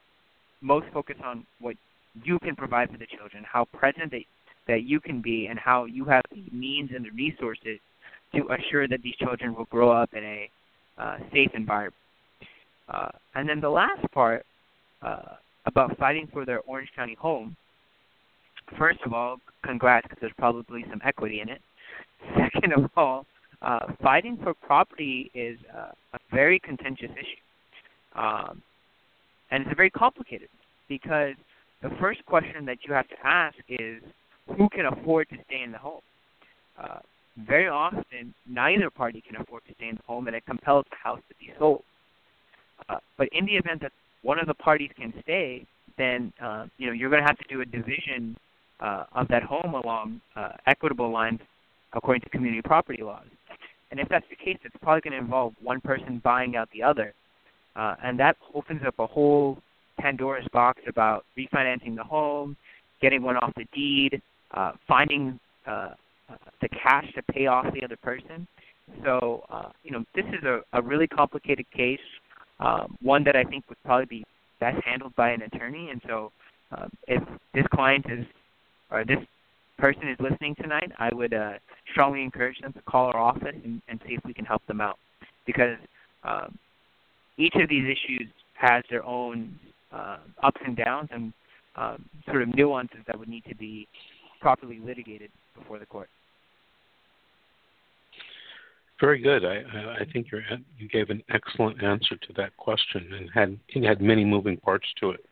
[0.60, 1.76] most focus on what
[2.22, 4.22] you can provide for the children, how present that,
[4.66, 7.78] that you can be, and how you have the means and the resources
[8.34, 10.50] to assure that these children will grow up in a
[10.98, 11.94] uh, safe environment.
[12.88, 14.44] Uh, and then the last part
[15.02, 17.56] uh, about fighting for their Orange County home.
[18.78, 21.60] First of all, congrats because there's probably some equity in it.
[22.54, 23.26] Second of all,
[23.64, 28.62] uh, fighting for property is uh, a very contentious issue, um,
[29.50, 30.48] and it's a very complicated
[30.88, 31.34] because
[31.82, 34.02] the first question that you have to ask is
[34.56, 36.00] who can afford to stay in the home.
[36.78, 36.98] Uh,
[37.46, 40.96] very often, neither party can afford to stay in the home, and it compels the
[41.02, 41.82] house to be sold.
[42.88, 46.86] Uh, but in the event that one of the parties can stay, then uh, you
[46.86, 48.36] know you're going to have to do a division
[48.80, 51.40] uh, of that home along uh, equitable lines
[51.92, 53.26] according to community property laws.
[53.94, 56.82] And if that's the case, it's probably going to involve one person buying out the
[56.82, 57.14] other,
[57.76, 59.58] uh, and that opens up a whole
[60.00, 62.56] Pandora's box about refinancing the home,
[63.00, 64.20] getting one off the deed,
[64.52, 65.90] uh, finding uh,
[66.60, 68.48] the cash to pay off the other person.
[69.04, 72.00] So, uh, you know, this is a, a really complicated case,
[72.58, 74.24] um, one that I think would probably be
[74.58, 75.90] best handled by an attorney.
[75.90, 76.32] And so,
[76.72, 77.22] um, if
[77.54, 78.26] this client is
[78.90, 79.18] or this
[79.78, 81.54] person is listening tonight, I would uh,
[81.90, 84.80] strongly encourage them to call our office and, and see if we can help them
[84.80, 84.98] out,
[85.46, 85.76] because
[86.22, 86.58] um,
[87.36, 89.58] each of these issues has their own
[89.92, 91.32] uh, ups and downs and
[91.76, 93.88] um, sort of nuances that would need to be
[94.40, 96.08] properly litigated before the court.
[99.00, 99.44] Very good.
[99.44, 99.56] I,
[100.00, 100.28] I think
[100.78, 104.86] you gave an excellent answer to that question and had it had many moving parts
[105.00, 105.24] to it.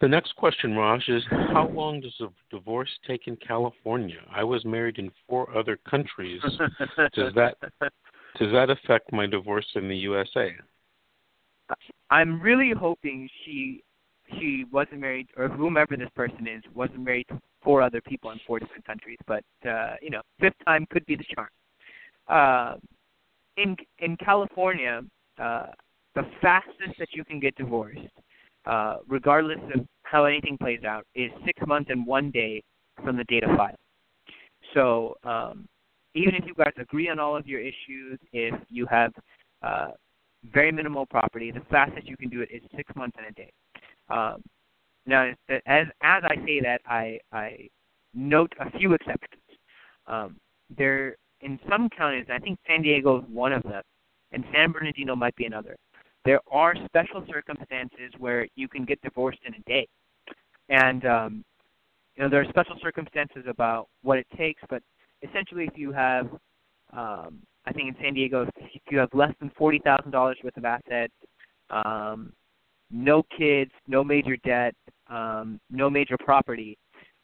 [0.00, 4.20] The next question, Raj, is how long does a divorce take in California?
[4.30, 6.42] I was married in four other countries.
[7.14, 7.56] does that
[8.38, 10.54] does that affect my divorce in the USA?
[12.10, 13.82] I'm really hoping she
[14.38, 18.40] she wasn't married, or whomever this person is, wasn't married to four other people in
[18.46, 19.18] four different countries.
[19.26, 21.48] But uh, you know, fifth time could be the charm.
[22.28, 22.76] Uh,
[23.56, 25.02] in in California,
[25.38, 25.66] uh,
[26.14, 28.00] the fastest that you can get divorced,
[28.66, 32.62] uh, regardless of how anything plays out, is six months and one day
[33.02, 33.76] from the date of file.
[34.74, 35.66] So um,
[36.14, 39.12] even if you guys agree on all of your issues, if you have
[39.62, 39.88] uh,
[40.52, 43.52] very minimal property, the fastest you can do it is six months and a day.
[44.08, 44.42] Um,
[45.06, 47.68] now, as as I say that, I I
[48.14, 49.42] note a few exceptions.
[50.06, 50.36] Um,
[50.76, 53.82] there in some counties, I think San Diego is one of them,
[54.32, 55.76] and San Bernardino might be another.
[56.26, 59.86] There are special circumstances where you can get divorced in a day,
[60.68, 61.44] and um,
[62.16, 64.60] you know there are special circumstances about what it takes.
[64.68, 64.82] But
[65.22, 66.26] essentially, if you have,
[66.92, 70.56] um, I think in San Diego, if you have less than forty thousand dollars worth
[70.56, 71.12] of assets,
[71.70, 72.32] um,
[72.90, 74.74] no kids, no major debt,
[75.08, 76.76] um, no major property,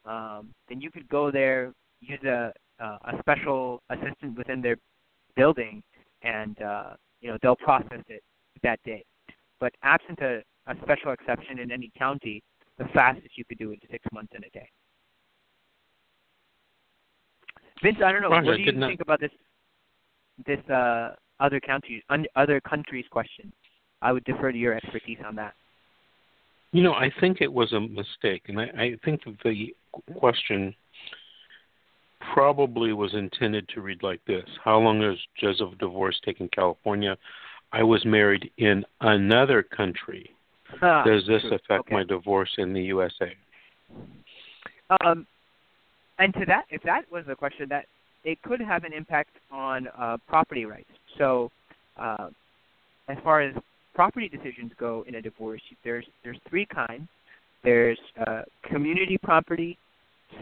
[0.04, 4.76] um, then you could go there, use a uh, a special assistant within their
[5.34, 5.82] building,
[6.22, 8.22] and uh, you know they'll process it
[8.62, 9.04] that day.
[9.60, 12.42] But absent a, a special exception in any county,
[12.78, 14.68] the fastest you could do it is six months in a day.
[17.82, 18.30] Vince, I don't know.
[18.30, 19.30] Roger, what do you think about this
[20.46, 23.52] this uh, other countries un, other countries question?
[24.00, 25.54] I would defer to your expertise on that.
[26.72, 29.74] You know, I think it was a mistake, and I, I think the
[30.16, 30.74] question
[32.32, 37.16] probably was intended to read like this: How long does Joseph divorce take in California?
[37.72, 40.30] I was married in another country.
[40.80, 41.54] Ah, does this true.
[41.54, 41.94] affect okay.
[41.94, 43.34] my divorce in the USA?
[45.04, 45.26] Um,
[46.18, 47.86] and to that, if that was the question, that
[48.24, 50.90] it could have an impact on uh, property rights.
[51.18, 51.50] So,
[51.98, 52.28] uh,
[53.08, 53.54] as far as
[53.94, 57.08] property decisions go in a divorce, there's there's three kinds.
[57.64, 59.78] There's uh, community property,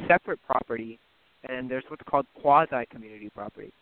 [0.09, 0.99] separate property,
[1.49, 3.73] and there's what's called quasi-community property.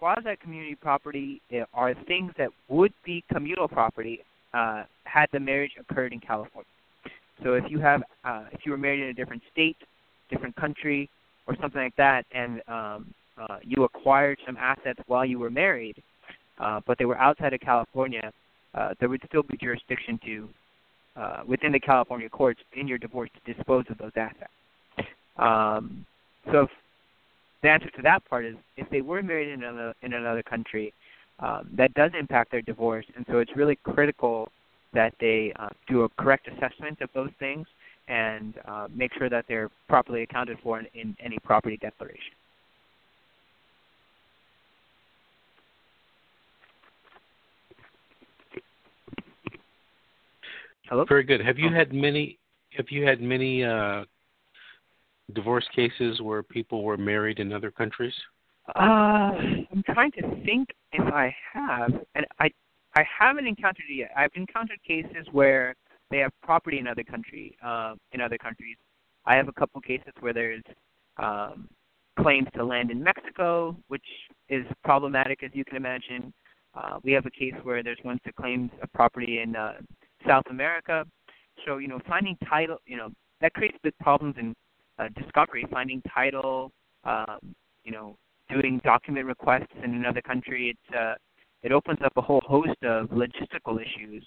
[0.00, 4.20] Quasi-community property eh, are things that would be communal property
[4.54, 6.66] uh, had the marriage occurred in California.
[7.44, 9.76] So if you have uh, if you were married in a different state,
[10.30, 11.10] different country,
[11.46, 16.02] or something like that, and um, uh, you acquired some assets while you were married,
[16.58, 18.32] uh, but they were outside of California,
[18.72, 20.48] uh, there would still be jurisdiction to,
[21.16, 24.50] uh, within the California courts, in your divorce to dispose of those assets.
[25.36, 26.06] Um,
[26.50, 26.70] so if,
[27.62, 30.92] the answer to that part is if they were married in another in another country,
[31.40, 34.50] um, that does impact their divorce, and so it's really critical
[34.92, 37.66] that they uh, do a correct assessment of those things
[38.08, 42.32] and uh, make sure that they're properly accounted for in, in any property declaration.
[50.88, 51.04] Hello.
[51.08, 51.40] Very good.
[51.40, 52.36] Have you had many?
[52.76, 54.04] Have you had many uh,
[55.30, 58.14] divorce cases where people were married in other countries?
[58.76, 59.32] Uh,
[59.72, 62.50] I'm trying to think if I have, and I
[62.96, 64.10] I haven't encountered it yet.
[64.16, 65.74] I've encountered cases where
[66.10, 68.76] they have property in other country uh, in other countries.
[69.26, 70.62] I have a couple cases where there's
[71.18, 71.68] um,
[72.20, 74.04] claims to land in Mexico, which
[74.48, 76.32] is problematic as you can imagine.
[76.74, 79.74] Uh, we have a case where there's ones that claims a property in uh,
[80.26, 81.04] South America.
[81.66, 84.54] So you know, finding title, you know, that creates big problems in
[85.00, 86.70] uh, discovery, finding title,
[87.04, 88.16] um, you know,
[88.50, 90.76] doing document requests in another country.
[90.76, 91.14] It's uh,
[91.62, 94.24] it opens up a whole host of logistical issues.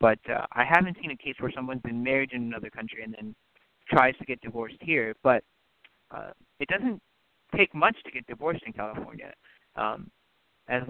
[0.00, 3.14] But uh, I haven't seen a case where someone's been married in another country and
[3.14, 3.34] then
[3.90, 5.14] tries to get divorced here.
[5.22, 5.42] But
[6.12, 7.00] uh, it doesn't
[7.56, 9.32] take much to get divorced in California.
[9.74, 10.10] Um,
[10.68, 10.82] as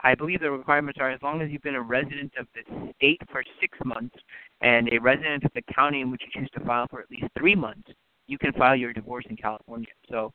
[0.00, 3.20] I believe the requirements are as long as you've been a resident of the state
[3.30, 4.14] for six months
[4.60, 7.24] and a resident of the county in which you choose to file for at least
[7.38, 7.90] three months,
[8.26, 9.88] you can file your divorce in California.
[10.10, 10.32] So,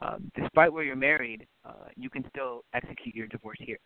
[0.00, 3.78] um, despite where you're married, uh, you can still execute your divorce here.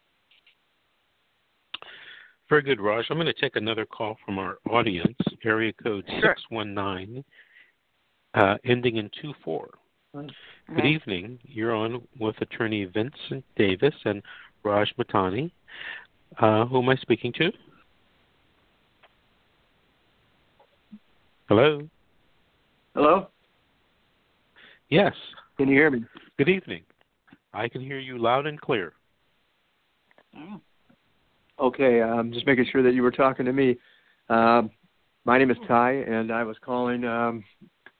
[2.48, 3.06] Very good, Raj.
[3.08, 6.36] I'm going to take another call from our audience, area code sure.
[6.36, 7.24] 619,
[8.34, 9.70] uh, ending in 24.
[10.14, 11.38] Good evening.
[11.44, 14.22] You're on with attorney Vincent Davis and
[14.62, 15.50] Raj Matani.
[16.38, 17.50] Uh, who am I speaking to?
[21.48, 21.88] Hello?
[22.94, 23.28] Hello?
[24.92, 25.14] Yes.
[25.56, 26.04] Can you hear me?
[26.36, 26.82] Good evening.
[27.54, 28.92] I can hear you loud and clear.
[31.58, 33.78] Okay, I'm just making sure that you were talking to me.
[34.28, 34.70] Um,
[35.24, 37.06] my name is Ty, and I was calling.
[37.06, 37.42] Um,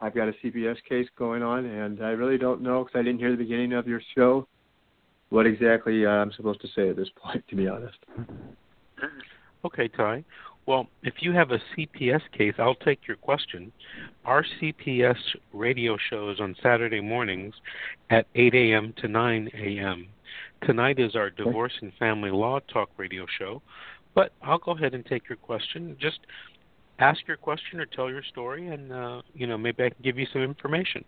[0.02, 3.20] I've got a CPS case going on, and I really don't know because I didn't
[3.20, 4.46] hear the beginning of your show
[5.30, 7.96] what exactly uh, I'm supposed to say at this point, to be honest.
[9.64, 10.24] Okay, Ty.
[10.66, 13.72] Well, if you have a CPS case, I'll take your question.
[14.24, 15.16] Our CPS
[15.52, 17.54] radio shows on Saturday mornings
[18.10, 18.94] at 8 a.m.
[18.98, 20.06] to 9 a.m.
[20.64, 23.60] Tonight is our divorce and family law talk radio show,
[24.14, 25.96] but I'll go ahead and take your question.
[26.00, 26.20] Just
[27.00, 30.18] ask your question or tell your story, and uh, you know maybe I can give
[30.18, 31.04] you some information.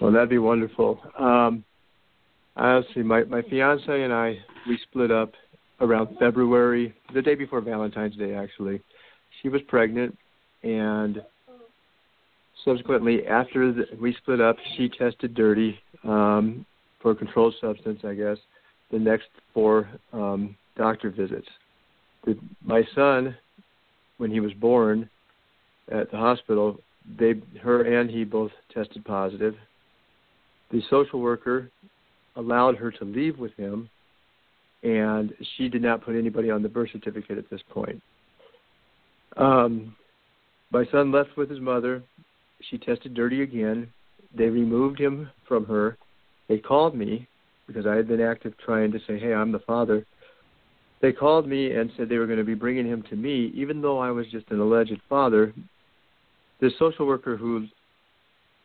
[0.00, 1.00] Well, that'd be wonderful.
[1.16, 1.64] Um,
[2.56, 5.32] honestly, my my fiance and I we split up
[5.80, 8.34] around February, the day before Valentine's Day.
[8.34, 8.80] Actually,
[9.42, 10.16] she was pregnant,
[10.62, 11.22] and
[12.64, 16.66] subsequently, after the, we split up, she tested dirty um,
[17.00, 18.38] for a controlled substance, I guess.
[18.90, 21.46] The next four um, doctor visits.
[22.24, 23.36] The, my son,
[24.16, 25.08] when he was born
[25.92, 26.80] at the hospital,
[27.18, 29.54] they, her and he both tested positive.
[30.70, 31.70] The social worker
[32.36, 33.88] allowed her to leave with him,
[34.82, 38.00] and she did not put anybody on the birth certificate at this point.
[39.36, 39.94] Um,
[40.70, 42.02] my son left with his mother.
[42.70, 43.92] She tested dirty again.
[44.36, 45.96] They removed him from her.
[46.48, 47.26] They called me
[47.66, 50.04] because I had been active trying to say, hey, I'm the father.
[51.00, 53.80] They called me and said they were going to be bringing him to me, even
[53.80, 55.54] though I was just an alleged father.
[56.60, 57.66] The social worker who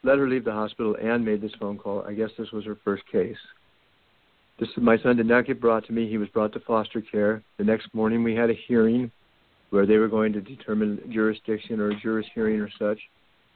[0.03, 2.77] let her leave the hospital and made this phone call, I guess this was her
[2.83, 3.37] first case.
[4.59, 6.09] This, my son did not get brought to me.
[6.09, 7.43] He was brought to foster care.
[7.57, 9.11] The next morning we had a hearing
[9.71, 12.99] where they were going to determine jurisdiction or a juris hearing or such.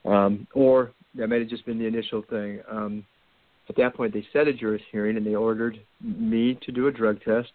[0.05, 2.61] Um, or that might have just been the initial thing.
[2.69, 3.05] Um,
[3.69, 6.91] at that point, they set a juris hearing and they ordered me to do a
[6.91, 7.51] drug test,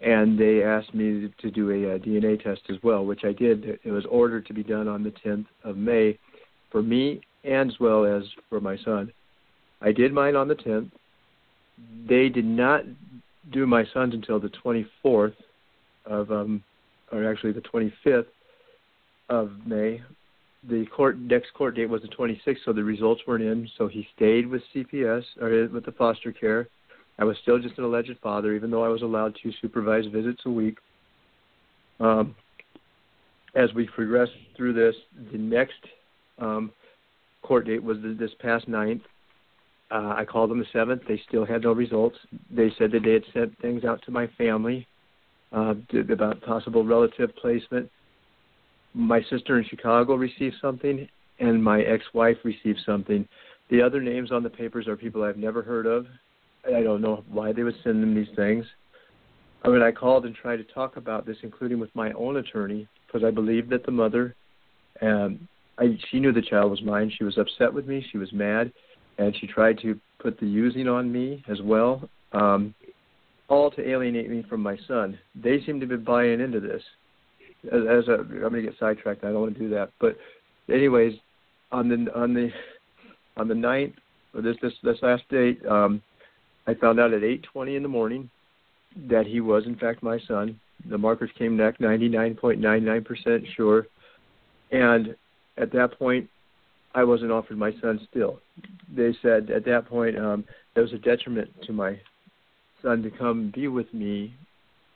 [0.00, 3.78] and they asked me to do a, a DNA test as well, which I did.
[3.84, 6.18] It was ordered to be done on the 10th of May
[6.70, 9.12] for me and as well as for my son.
[9.82, 10.90] I did mine on the 10th.
[12.08, 12.84] They did not
[13.52, 15.34] do my son's until the 24th
[16.06, 16.62] of um,
[17.12, 18.26] or actually the 25th
[19.28, 20.00] of May.
[20.68, 23.68] The court next court date was the 26th, so the results weren't in.
[23.78, 26.68] So he stayed with CPS or with the foster care.
[27.18, 30.42] I was still just an alleged father, even though I was allowed to supervise visits
[30.46, 30.78] a week.
[31.98, 32.34] Um,
[33.54, 34.94] as we progressed through this,
[35.32, 35.80] the next
[36.38, 36.72] um,
[37.42, 39.02] court date was this past ninth.
[39.90, 41.02] Uh, I called them the seventh.
[41.08, 42.16] They still had no results.
[42.50, 44.86] They said that they had sent things out to my family
[45.52, 45.74] uh,
[46.12, 47.90] about possible relative placement.
[48.94, 53.26] My sister in Chicago received something, and my ex-wife received something.
[53.70, 56.06] The other names on the papers are people I've never heard of.
[56.66, 58.64] I don't know why they would send them these things.
[59.62, 62.88] I mean, I called and tried to talk about this, including with my own attorney,
[63.06, 64.34] because I believe that the mother,
[65.02, 67.12] um, I, she knew the child was mine.
[67.16, 68.04] She was upset with me.
[68.10, 68.72] She was mad,
[69.18, 72.08] and she tried to put the using on me as well.
[72.32, 72.74] Um,
[73.48, 75.18] all to alienate me from my son.
[75.34, 76.82] They seem to be buying into this.
[77.66, 79.24] As, as a, I'm going to get sidetracked.
[79.24, 79.90] I don't want to do that.
[80.00, 80.16] But,
[80.72, 81.14] anyways,
[81.72, 82.50] on the on the
[83.36, 83.94] on the ninth,
[84.34, 86.00] or this this this last date, um,
[86.66, 88.30] I found out at 8:20 in the morning
[89.08, 90.58] that he was in fact my son.
[90.88, 93.86] The markers came back 99.99% sure,
[94.72, 95.14] and
[95.58, 96.30] at that point,
[96.94, 98.40] I wasn't offered my son still.
[98.94, 101.98] They said at that point um, there was a detriment to my
[102.82, 104.34] son to come be with me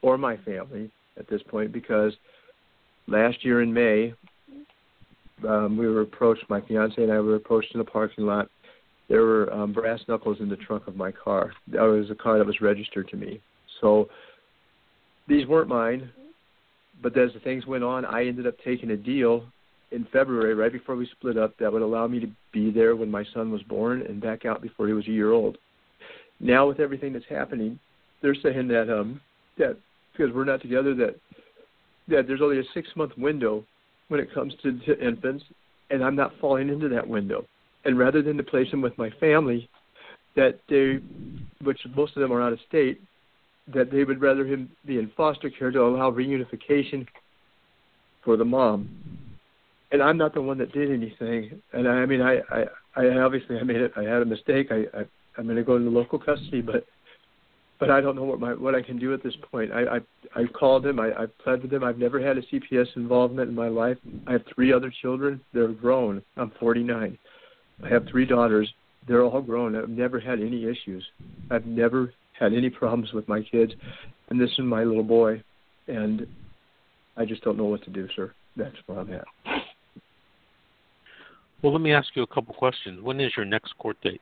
[0.02, 2.12] or my family at this point because
[3.06, 4.14] last year in May,
[5.48, 8.48] um, we were approached, my fiance and I were approached in a parking lot.
[9.08, 11.52] There were um, brass knuckles in the trunk of my car.
[11.68, 13.40] That was a car that was registered to me.
[13.80, 14.08] So
[15.28, 16.10] these weren't mine,
[17.02, 19.44] but as the things went on, I ended up taking a deal
[19.94, 23.10] in February, right before we split up, that would allow me to be there when
[23.10, 25.56] my son was born and back out before he was a year old.
[26.40, 27.78] Now with everything that's happening,
[28.20, 29.20] they're saying that um
[29.58, 29.76] that
[30.12, 31.14] because we're not together that
[32.08, 33.64] that there's only a six month window
[34.08, 35.44] when it comes to, to infants,
[35.90, 37.46] and I'm not falling into that window.
[37.84, 39.68] And rather than to place him with my family,
[40.36, 40.98] that they,
[41.64, 43.00] which most of them are out of state,
[43.72, 47.06] that they would rather him be in foster care to allow reunification
[48.24, 48.88] for the mom.
[49.92, 51.60] And I'm not the one that did anything.
[51.72, 52.64] And I, I mean, I, I,
[52.96, 53.92] I obviously I made it.
[53.96, 54.68] I had a mistake.
[54.70, 55.04] I, I
[55.36, 56.86] I'm going to go into local custody, but
[57.80, 59.72] but I don't know what my what I can do at this point.
[59.72, 60.00] I I
[60.36, 60.98] I've called him.
[60.98, 61.84] I I've pled with him.
[61.84, 63.98] I've never had a CPS involvement in my life.
[64.26, 65.40] I have three other children.
[65.52, 66.22] They're grown.
[66.36, 67.18] I'm 49.
[67.82, 68.72] I have three daughters.
[69.06, 69.76] They're all grown.
[69.76, 71.04] I've never had any issues.
[71.50, 73.72] I've never had any problems with my kids,
[74.28, 75.42] and this is my little boy,
[75.88, 76.26] and
[77.16, 78.32] I just don't know what to do, sir.
[78.56, 79.24] That's where I'm at.
[81.64, 83.00] Well, let me ask you a couple questions.
[83.00, 84.20] When is your next court date?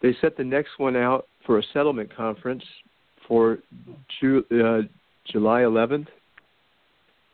[0.00, 2.64] They set the next one out for a settlement conference
[3.26, 3.58] for
[4.18, 4.88] Ju- uh,
[5.30, 6.06] July 11th,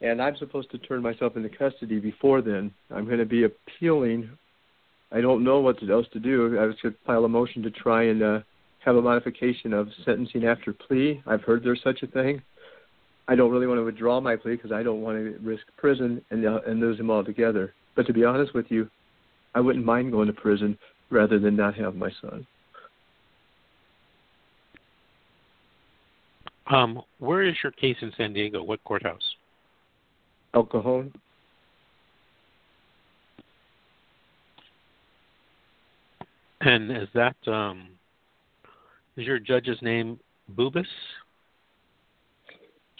[0.00, 2.72] and I'm supposed to turn myself into custody before then.
[2.90, 4.28] I'm going to be appealing.
[5.12, 6.58] I don't know what else to do.
[6.58, 8.40] I was going to file a motion to try and uh,
[8.84, 11.22] have a modification of sentencing after plea.
[11.28, 12.42] I've heard there's such a thing.
[13.28, 16.20] I don't really want to withdraw my plea because I don't want to risk prison
[16.30, 17.72] and uh, and lose him altogether.
[17.94, 18.88] But to be honest with you,
[19.54, 20.76] I wouldn't mind going to prison
[21.10, 22.46] rather than not have my son.
[26.66, 28.62] Um, where is your case in San Diego?
[28.62, 29.22] What courthouse?
[30.54, 31.12] El Cajon.
[36.62, 37.88] And is that um,
[39.16, 40.18] is your judge's name
[40.56, 40.86] Bubis?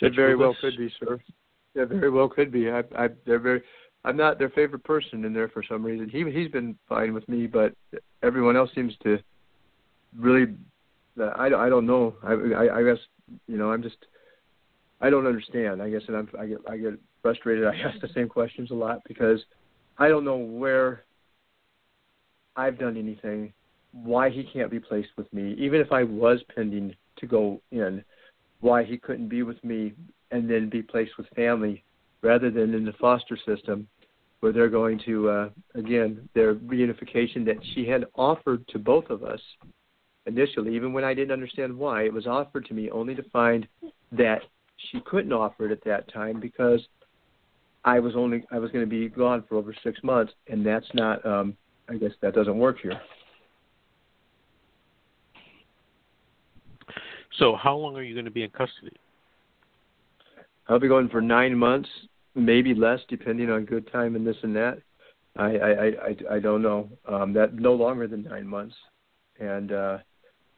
[0.00, 0.38] It very Bubis?
[0.38, 1.18] well could be, sir.
[1.74, 2.70] It very well could be.
[2.70, 3.62] I, I, they're very
[4.04, 6.08] I'm not their favorite person in there for some reason.
[6.08, 7.74] He he's been fine with me, but
[8.22, 9.18] everyone else seems to
[10.18, 10.54] really.
[11.18, 12.14] I, I don't know.
[12.22, 12.98] I, I I guess
[13.46, 13.96] you know I'm just.
[15.00, 15.82] I don't understand.
[15.82, 17.66] I guess, and I'm I get I get frustrated.
[17.66, 19.40] I ask the same questions a lot because
[19.98, 21.04] I don't know where
[22.56, 23.52] I've done anything,
[23.92, 28.04] why he can't be placed with me, even if I was pending to go in,
[28.60, 29.92] why he couldn't be with me
[30.30, 31.84] and then be placed with family
[32.22, 33.86] rather than in the foster system
[34.40, 39.22] where they're going to uh, again their reunification that she had offered to both of
[39.22, 39.40] us
[40.26, 43.66] initially even when I didn't understand why it was offered to me only to find
[44.12, 44.42] that
[44.90, 46.80] she couldn't offer it at that time because
[47.84, 50.88] I was only I was going to be gone for over 6 months and that's
[50.94, 51.56] not um
[51.88, 53.00] I guess that doesn't work here.
[57.38, 58.96] So, how long are you going to be in custody?
[60.68, 61.88] I'll be going for nine months,
[62.34, 64.78] maybe less, depending on good time and this and that.
[65.36, 66.88] I I I, I don't know.
[67.08, 68.74] Um, that no longer than nine months,
[69.40, 69.98] and uh,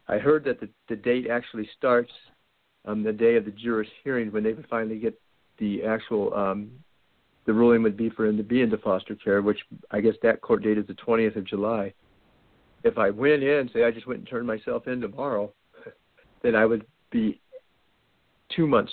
[0.08, 2.12] I heard that the the date actually starts
[2.84, 5.18] on the day of the juror's hearing when they would finally get
[5.58, 6.70] the actual um,
[7.46, 9.60] the ruling would be for him to be into foster care, which
[9.90, 11.94] I guess that court date is the 20th of July.
[12.82, 15.52] If I went in, say I just went and turned myself in tomorrow,
[16.42, 17.40] then I would be
[18.54, 18.92] two months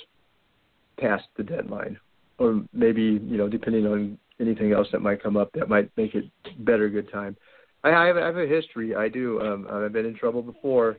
[1.00, 1.98] past the deadline,
[2.38, 6.16] or maybe you know depending on anything else that might come up that might make
[6.16, 6.26] it
[6.60, 7.36] better good time.
[7.86, 8.96] I, have, I have a history.
[8.96, 9.42] I do.
[9.42, 10.98] Um, I've been in trouble before,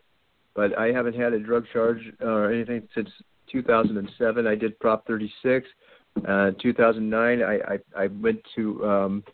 [0.54, 3.08] but I haven't had a drug charge or anything since
[3.50, 4.46] 2007.
[4.46, 5.66] I did Prop 36
[6.28, 9.24] uh, 2009, I, I, I went to um,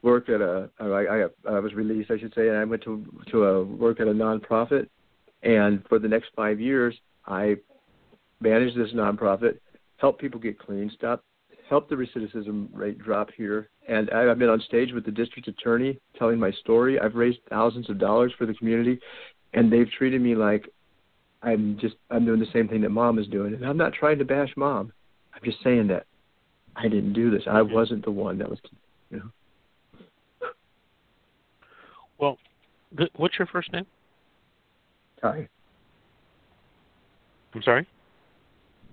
[0.00, 0.70] work at a.
[0.80, 4.00] I, I, I was released, I should say, and I went to to a work
[4.00, 4.88] at a nonprofit.
[5.42, 6.96] And for the next five years,
[7.26, 7.56] I
[8.40, 9.58] managed this nonprofit,
[9.98, 11.22] helped people get clean, stop,
[11.72, 13.70] helped the recidivism rate drop here.
[13.88, 17.00] And I've been on stage with the district attorney telling my story.
[17.00, 19.00] I've raised thousands of dollars for the community,
[19.54, 20.68] and they've treated me like
[21.42, 23.54] I'm just I'm doing the same thing that mom is doing.
[23.54, 24.92] And I'm not trying to bash mom.
[25.34, 26.04] I'm just saying that
[26.76, 27.44] I didn't do this.
[27.50, 28.58] I wasn't the one that was,
[29.10, 30.50] you know.
[32.18, 32.36] Well,
[33.16, 33.86] what's your first name?
[35.22, 35.48] Ty.
[37.54, 37.86] I'm sorry.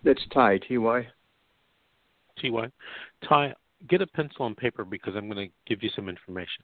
[0.05, 0.59] It's Ty.
[0.59, 1.07] T Y.
[2.41, 2.67] T Y.
[3.27, 3.53] Ty,
[3.87, 6.63] get a pencil and paper because I'm going to give you some information.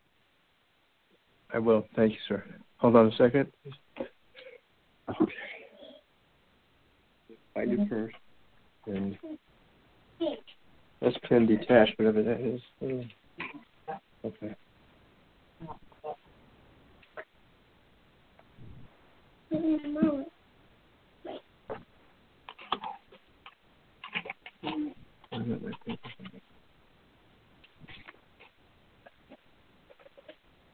[1.54, 1.86] I will.
[1.96, 2.44] Thank you, sir.
[2.78, 3.52] Hold on a second.
[5.10, 5.34] Okay.
[7.54, 8.16] Find it first.
[8.88, 9.18] And
[11.02, 12.62] that's pin detached, whatever that is.
[12.82, 13.04] Oh.
[14.26, 14.56] Okay.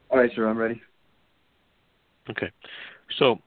[0.10, 0.82] All right, sir, I'm ready.
[2.30, 2.52] Okay.
[3.18, 3.40] So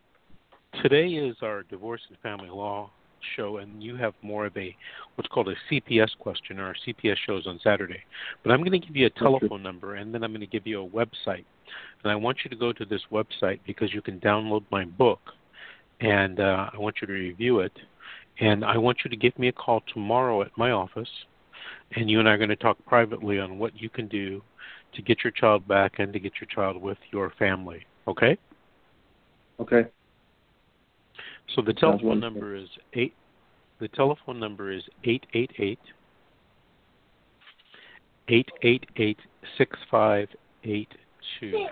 [0.83, 2.91] today is our divorce and family law
[3.37, 4.75] show, and you have more of a
[5.15, 6.59] what's called a CPS question.
[6.59, 8.03] Our CPS shows on Saturday,
[8.43, 10.67] but I'm going to give you a telephone number, and then I'm going to give
[10.67, 11.45] you a website,
[12.03, 15.21] and I want you to go to this website because you can download my book,
[16.01, 17.73] and uh, I want you to review it,
[18.41, 21.09] and I want you to give me a call tomorrow at my office,
[21.97, 24.43] and you and I are going to talk privately on what you can do
[24.95, 27.85] to get your child back and to get your child with your family.
[28.07, 28.37] Okay?
[29.61, 29.89] Okay.
[31.55, 33.15] So the telephone number is eight.
[33.81, 35.79] The telephone number is eight eight eight
[38.29, 39.19] eight eight eight
[39.59, 40.29] six five
[40.65, 40.89] eight
[41.39, 41.67] two.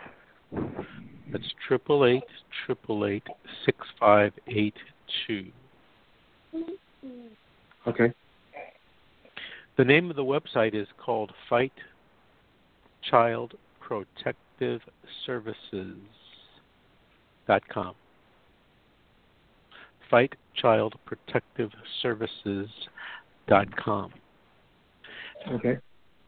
[1.33, 2.25] That's triple eight
[2.67, 3.27] triple eight
[3.65, 4.75] six five eight
[5.27, 5.47] two.
[7.87, 8.13] Okay.
[9.77, 11.73] The name of the website is called Fight
[13.11, 14.81] Child Protective
[15.27, 15.97] Services
[17.49, 17.95] dot com
[20.11, 21.71] Fight Child Protective
[22.03, 22.69] Services
[23.49, 24.13] dot com.
[25.51, 25.79] Okay.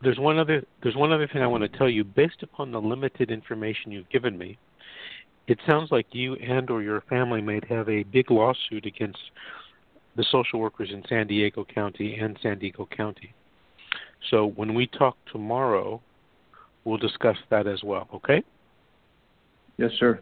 [0.02, 2.80] There's one other there's one other thing I want to tell you based upon the
[2.80, 4.58] limited information you've given me.
[5.46, 9.18] It sounds like you and or your family might have a big lawsuit against
[10.16, 13.34] the social workers in San Diego County and San Diego County.
[14.30, 16.00] So when we talk tomorrow,
[16.84, 18.42] we'll discuss that as well, okay?
[19.76, 20.20] Yes, sir.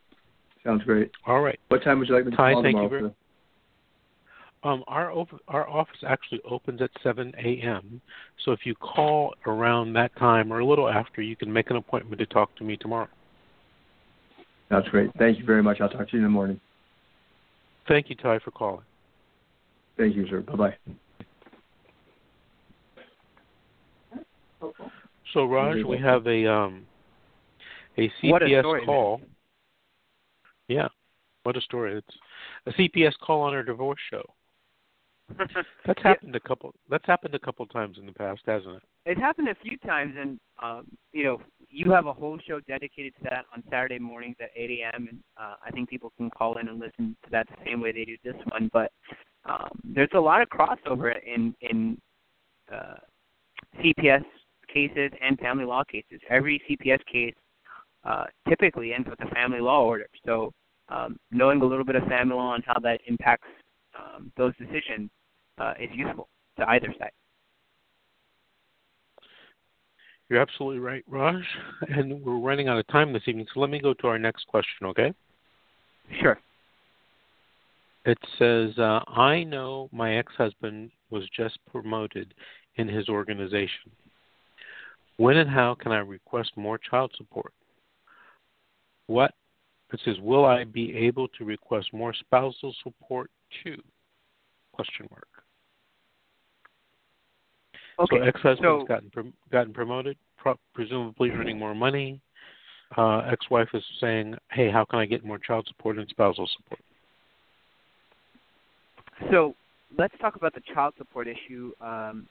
[0.65, 1.11] Sounds great.
[1.27, 1.59] All right.
[1.69, 2.85] What time would you like me to Ty, call thank tomorrow?
[2.85, 3.15] You very,
[4.65, 8.01] um, our op- our office actually opens at 7 a.m.
[8.45, 11.77] So if you call around that time or a little after, you can make an
[11.77, 13.09] appointment to talk to me tomorrow.
[14.71, 15.11] That's great.
[15.19, 15.81] Thank you very much.
[15.81, 16.61] I'll talk to you in the morning.
[17.89, 18.85] Thank you, Ty, for calling.
[20.03, 20.41] Thank you, sir.
[20.41, 20.77] Bye bye.
[25.33, 26.85] So, Raj, we have a um,
[27.97, 29.21] a CPS a story, call.
[30.67, 30.89] Yeah,
[31.45, 31.99] what a story!
[31.99, 32.17] It's
[32.67, 34.25] a CPS call on our divorce show.
[35.87, 36.75] That's happened a couple.
[36.91, 38.83] That's happened a couple times in the past, hasn't it?
[39.07, 43.15] It's happened a few times, and um, you know, you have a whole show dedicated
[43.17, 45.09] to that on Saturday mornings at 8 a.m.
[45.11, 47.93] And uh, I think people can call in and listen to that the same way
[47.93, 48.71] they do this one.
[48.73, 48.93] But
[49.45, 51.99] um, there's a lot of crossover in in
[52.73, 52.97] uh,
[53.79, 54.25] CPS
[54.73, 56.21] cases and family law cases.
[56.29, 57.35] Every CPS case
[58.05, 60.07] uh, typically ends with a family law order.
[60.27, 60.53] So
[60.89, 63.49] um, knowing a little bit of family law and how that impacts
[63.99, 65.11] um, those decisions
[65.59, 66.29] uh, is useful
[66.59, 67.13] to either side.
[70.29, 71.43] You're absolutely right, Raj.
[71.89, 74.47] And we're running out of time this evening, so let me go to our next
[74.47, 75.13] question, okay?
[76.21, 76.39] Sure.
[78.05, 82.35] It says, uh, I know my ex husband was just promoted
[82.77, 83.91] in his organization.
[85.19, 87.53] When and how can I request more child support?
[89.07, 89.35] What?
[89.93, 93.31] It says, will I be able to request more spousal support
[93.63, 93.81] too?
[94.73, 95.29] Question mark.
[97.99, 98.17] Okay.
[98.19, 102.21] So ex-husband's so- gotten prom- gotten promoted, pro- presumably earning more money.
[102.97, 106.81] Uh, ex-wife is saying, "Hey, how can I get more child support and spousal support?"
[109.31, 109.55] So
[109.97, 112.27] let's talk about the child support issue um,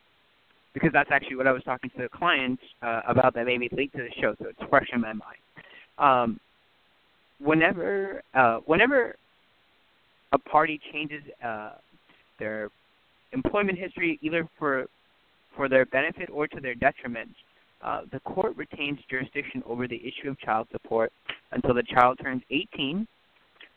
[0.73, 3.69] because that's actually what I was talking to the client uh, about that made me
[3.69, 5.39] to the show, so it's fresh in my mind.
[5.97, 6.39] Um,
[7.39, 9.15] whenever, uh, whenever
[10.31, 11.73] a party changes uh,
[12.39, 12.69] their
[13.33, 14.85] employment history, either for
[15.55, 17.29] for their benefit or to their detriment,
[17.83, 21.11] uh, the court retains jurisdiction over the issue of child support
[21.51, 23.05] until the child turns 18,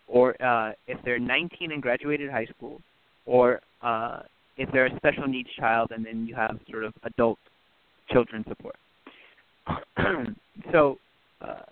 [0.06, 2.80] or uh, if they're 19 and graduated high school,
[3.26, 4.20] or uh,
[4.56, 7.38] if they're a special needs child and then you have sort of adult
[8.10, 8.76] children support.
[10.72, 10.98] so,
[11.40, 11.62] uh,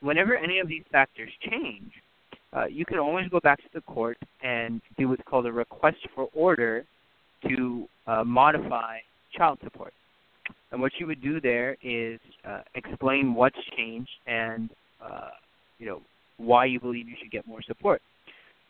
[0.00, 1.90] whenever any of these factors change,
[2.54, 5.98] uh, you can always go back to the court and do what's called a request
[6.14, 6.84] for order
[7.48, 8.98] to uh, modify
[9.36, 9.92] child support.
[10.70, 14.70] And what you would do there is uh, explain what's changed and
[15.02, 15.30] uh,
[15.78, 16.02] you know
[16.38, 18.00] why you believe you should get more support.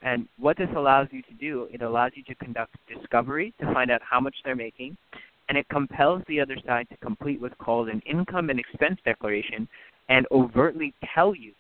[0.03, 3.91] And what this allows you to do, it allows you to conduct discovery to find
[3.91, 4.99] out how much they're making,
[5.49, 9.67] and it compels the other side to complete what's called an income and expense declaration
[10.11, 11.53] and overtly tell you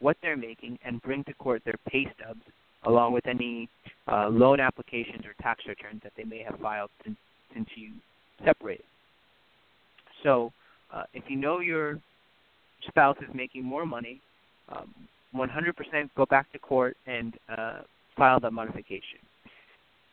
[0.00, 2.42] what they're making and bring to court their pay stubs
[2.84, 3.68] along with any
[4.06, 7.16] uh, loan applications or tax returns that they may have filed since,
[7.52, 7.90] since you
[8.44, 8.84] separated.
[10.22, 10.52] So
[10.92, 11.98] uh, if you know your
[12.86, 14.20] spouse is making more money,
[14.68, 14.94] um,
[15.34, 17.80] 100% go back to court and uh,
[18.16, 19.18] file that modification.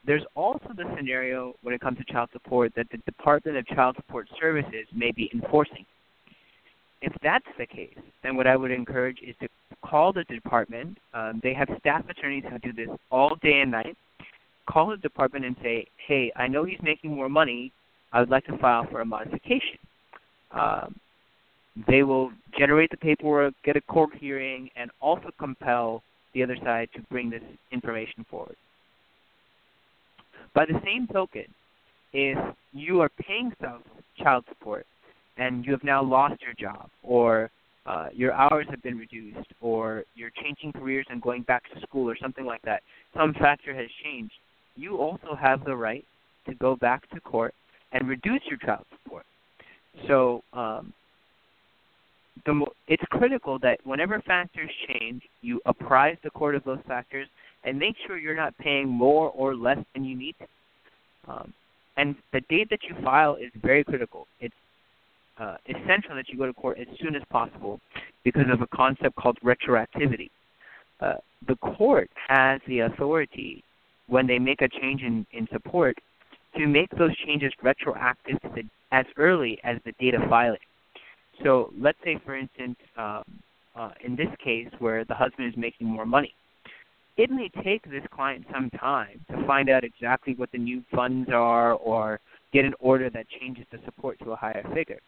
[0.05, 3.95] There's also the scenario when it comes to child support that the Department of Child
[3.95, 5.85] Support Services may be enforcing.
[7.01, 9.47] If that's the case, then what I would encourage is to
[9.81, 10.97] call the department.
[11.13, 13.97] Um, they have staff attorneys who do this all day and night.
[14.67, 17.71] Call the department and say, "Hey, I know he's making more money.
[18.11, 19.79] I would like to file for a modification."
[20.51, 20.99] Um,
[21.87, 26.03] they will generate the paperwork, get a court hearing, and also compel
[26.33, 28.55] the other side to bring this information forward.
[30.53, 31.45] By the same token,
[32.13, 32.37] if
[32.73, 33.83] you are paying some
[34.17, 34.85] child support
[35.37, 37.49] and you have now lost your job, or
[37.85, 42.09] uh, your hours have been reduced, or you're changing careers and going back to school,
[42.09, 42.81] or something like that,
[43.15, 44.33] some factor has changed,
[44.75, 46.05] you also have the right
[46.47, 47.53] to go back to court
[47.91, 49.25] and reduce your child support.
[50.07, 50.93] So um,
[52.45, 57.27] the mo- it's critical that whenever factors change, you apprise the court of those factors
[57.63, 61.31] and make sure you're not paying more or less than you need to.
[61.31, 61.53] Um,
[61.95, 64.27] and the date that you file is very critical.
[64.39, 64.55] It's
[65.39, 67.79] uh, essential that you go to court as soon as possible
[68.23, 70.29] because of a concept called retroactivity.
[70.99, 71.15] Uh,
[71.47, 73.63] the court has the authority
[74.07, 75.97] when they make a change in, in support
[76.55, 80.59] to make those changes retroactive to the, as early as the date of filing.
[81.43, 83.23] So let's say, for instance, um,
[83.75, 86.33] uh, in this case where the husband is making more money,
[87.17, 91.29] it may take this client some time to find out exactly what the new funds
[91.31, 92.19] are or
[92.51, 94.99] get an order that changes the support to a higher figure.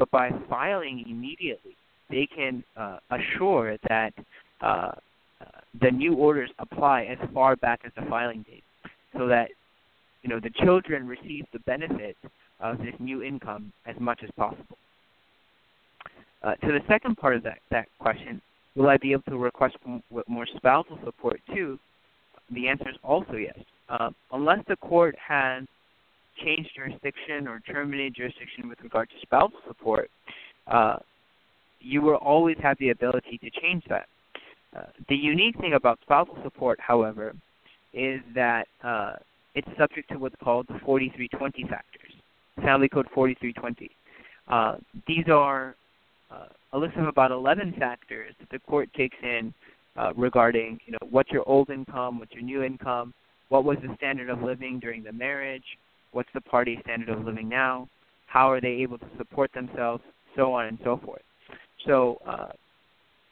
[0.00, 1.76] But by filing immediately,
[2.08, 4.14] they can uh, assure that
[4.62, 4.92] uh,
[5.82, 8.64] the new orders apply as far back as the filing date,
[9.14, 9.50] so that
[10.22, 12.16] you know the children receive the benefit
[12.60, 14.78] of this new income as much as possible.
[16.42, 18.40] Uh, to the second part of that, that question,
[18.76, 19.76] will I be able to request
[20.28, 21.78] more spousal support too?
[22.54, 23.58] The answer is also yes.
[23.90, 25.64] Uh, unless the court has
[26.44, 30.10] changed jurisdiction or terminate jurisdiction with regard to spousal support,
[30.66, 30.96] uh,
[31.80, 34.06] you will always have the ability to change that.
[34.76, 37.34] Uh, the unique thing about spousal support, however,
[37.92, 39.14] is that uh,
[39.54, 42.12] it's subject to what's called the 4320 factors,
[42.62, 43.90] Family Code 4320.
[44.48, 44.76] Uh,
[45.06, 45.74] these are
[46.30, 49.52] uh, a list of about 11 factors that the court takes in
[49.96, 53.12] uh, regarding, you know, what's your old income, what's your new income,
[53.48, 55.64] what was the standard of living during the marriage,
[56.12, 57.88] what's the party standard of living now,
[58.26, 60.02] how are they able to support themselves,
[60.36, 61.22] so on and so forth.
[61.86, 62.52] So, uh,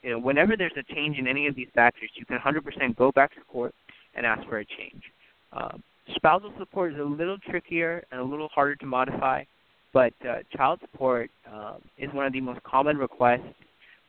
[0.03, 3.13] you know, whenever there's a change in any of these factors, you can 100% go
[3.13, 3.75] back to court
[4.15, 5.03] and ask for a change.
[5.53, 5.83] Um,
[6.15, 9.45] spousal support is a little trickier and a little harder to modify,
[9.93, 13.55] but uh, child support um, is one of the most common requests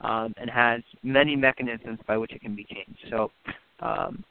[0.01, 2.99] um, and has many mechanisms by which it can be changed.
[3.09, 3.31] So,
[3.81, 4.23] um,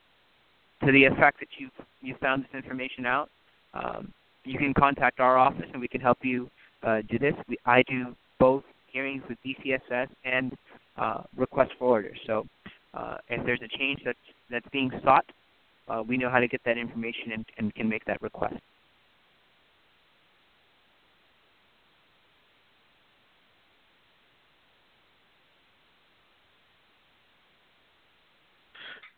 [0.85, 1.71] to the effect that you
[2.01, 3.29] you found this information out,
[3.75, 4.13] um,
[4.49, 6.51] you can contact our office and we can help you
[6.83, 7.35] uh, do this.
[7.49, 10.57] We, I do both hearings with DCSS and
[10.97, 12.19] uh, request for orders.
[12.27, 12.47] So,
[12.95, 14.19] uh, if there's a change that's
[14.51, 15.27] that's being sought,
[15.89, 18.57] uh, we know how to get that information and, and can make that request.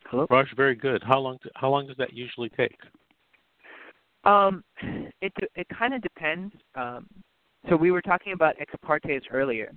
[0.06, 0.26] Hello?
[0.28, 1.02] Raj, very good.
[1.04, 2.76] How long how long does that usually take?
[4.24, 4.64] Um,
[5.20, 6.54] it it kind of depends.
[6.74, 7.06] Um,
[7.68, 9.72] so we were talking about ex partes earlier.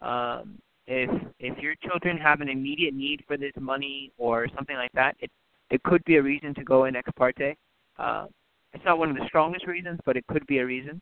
[0.00, 4.92] Um, if if your children have an immediate need for this money or something like
[4.94, 5.30] that, it
[5.70, 7.56] it could be a reason to go in ex parte.
[7.98, 8.26] Uh,
[8.72, 11.00] it's not one of the strongest reasons, but it could be a reason.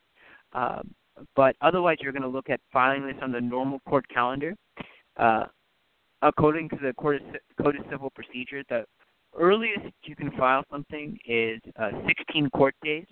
[0.52, 0.94] Um,
[1.34, 4.54] but otherwise, you're going to look at filing this on the normal court calendar.
[5.16, 5.44] Uh,
[6.22, 7.22] according to the court of,
[7.62, 8.84] Code of Civil Procedure, the
[9.38, 13.06] earliest you can file something is uh, 16 court days.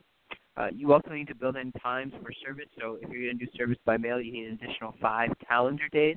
[0.57, 2.69] Uh, you also need to build in times for service.
[2.81, 5.89] So if you're going to do service by mail, you need an additional five calendar
[5.91, 6.17] days.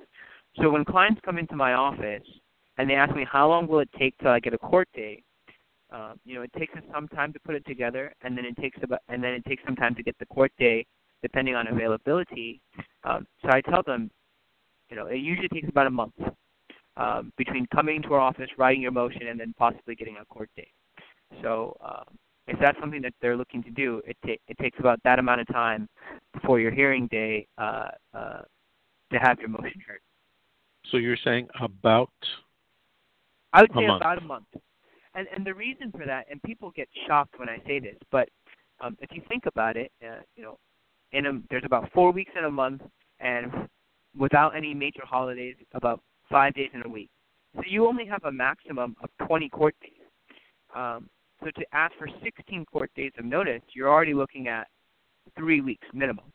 [0.62, 2.28] So when clients come into my office
[2.78, 5.24] and they ask me how long will it take till I get a court date,
[5.92, 8.58] uh, you know, it takes us some time to put it together, and then it
[8.58, 10.86] takes about, and then it takes some time to get the court date,
[11.22, 12.60] depending on availability.
[13.06, 14.12] Um, so I tell them,
[14.90, 16.14] you know, it usually takes about a month
[16.98, 20.50] um, between coming to our office, writing your motion, and then possibly getting a court
[20.58, 20.74] date.
[21.42, 22.18] So um,
[22.48, 25.42] if that's something that they're looking to do, it, ta- it takes about that amount
[25.42, 25.88] of time
[26.34, 28.42] before your hearing day uh, uh,
[29.12, 30.00] to have your motion heard.
[30.92, 32.10] So you're saying about
[33.54, 34.02] I would say month.
[34.02, 34.46] about a month.
[35.16, 38.30] And and the reason for that, and people get shocked when I say this, but
[38.80, 40.60] um, if you think about it, uh, you know,
[41.12, 42.82] in a, there's about four weeks in a month,
[43.20, 43.52] and
[44.18, 47.10] without any major holidays, about five days in a week.
[47.56, 49.92] So you only have a maximum of 20 court days.
[50.76, 51.10] Um,
[51.44, 54.68] so to ask for 16 court days of notice, you're already looking at
[55.38, 56.26] three weeks minimum.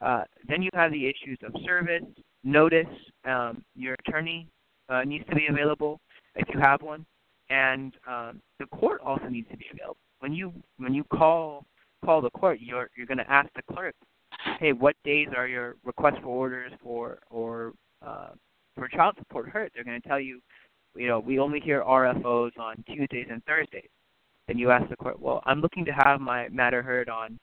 [0.00, 2.04] Uh, then you have the issues of service,
[2.44, 2.86] notice.
[3.24, 4.48] Um, your attorney
[4.88, 6.00] uh, needs to be available
[6.36, 7.04] if you have one,
[7.50, 9.96] and um, the court also needs to be available.
[10.20, 11.66] When you when you call
[12.04, 13.94] call the court, you're you're going to ask the clerk,
[14.60, 17.72] hey, what days are your requests for orders for or
[18.06, 18.30] uh,
[18.76, 19.72] for child support heard?
[19.74, 20.40] They're going to tell you,
[20.96, 23.88] you know, we only hear RFOs on Tuesdays and Thursdays.
[24.48, 27.38] Then you ask the court, well, I'm looking to have my matter heard on,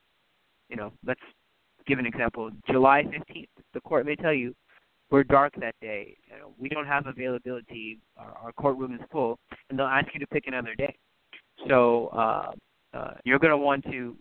[0.70, 1.22] you know, let's
[1.88, 3.48] give an example, July 15th.
[3.74, 4.56] The court may tell you,
[5.12, 6.18] we're dark that day.
[6.28, 8.00] You know, we don't have availability.
[8.18, 9.38] Our, our courtroom is full,
[9.70, 10.96] and they'll ask you to pick another day.
[11.68, 12.52] So uh,
[12.98, 14.18] uh, you're going to want to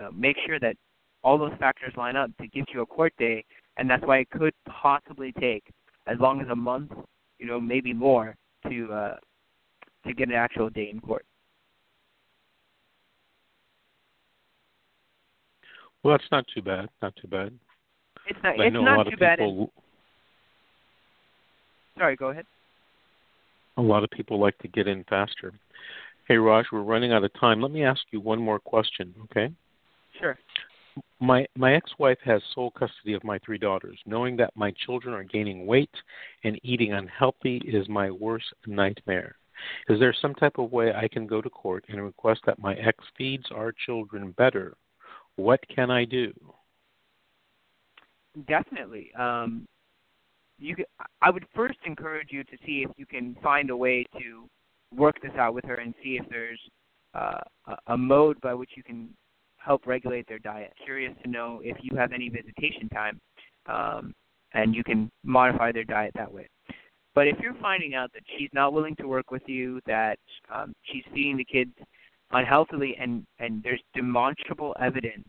[0.00, 0.76] uh, make sure that
[1.22, 3.44] all those factors line up to give you a court day,
[3.76, 5.64] and that's why it could possibly take
[6.06, 6.92] as long as a month,
[7.38, 8.34] you know, maybe more
[8.68, 9.16] to uh,
[10.06, 11.26] to get an actual day in court.
[16.02, 16.88] Well, that's not too bad.
[17.02, 17.52] Not too bad.
[18.26, 18.54] It's not.
[18.58, 19.40] It's not too bad.
[19.40, 19.68] And,
[21.96, 22.46] sorry, go ahead.
[23.76, 25.52] A lot of people like to get in faster.
[26.26, 27.60] Hey, Raj, we're running out of time.
[27.60, 29.52] Let me ask you one more question, okay?
[30.20, 30.38] Sure.
[31.20, 33.98] My my ex-wife has sole custody of my three daughters.
[34.04, 35.94] Knowing that my children are gaining weight
[36.44, 39.36] and eating unhealthy is my worst nightmare.
[39.88, 42.74] Is there some type of way I can go to court and request that my
[42.74, 44.76] ex feeds our children better?
[45.38, 46.32] What can I do?
[48.48, 49.12] Definitely.
[49.14, 49.66] Um,
[50.58, 50.74] you
[51.22, 54.48] I would first encourage you to see if you can find a way to
[54.92, 56.60] work this out with her and see if there's
[57.14, 59.10] uh, a, a mode by which you can
[59.58, 60.72] help regulate their diet.
[60.84, 63.20] Curious to know if you have any visitation time,
[63.66, 64.12] um,
[64.54, 66.48] and you can modify their diet that way.
[67.14, 70.18] But if you're finding out that she's not willing to work with you, that
[70.52, 71.70] um, she's feeding the kids
[72.32, 75.28] unhealthily, and and there's demonstrable evidence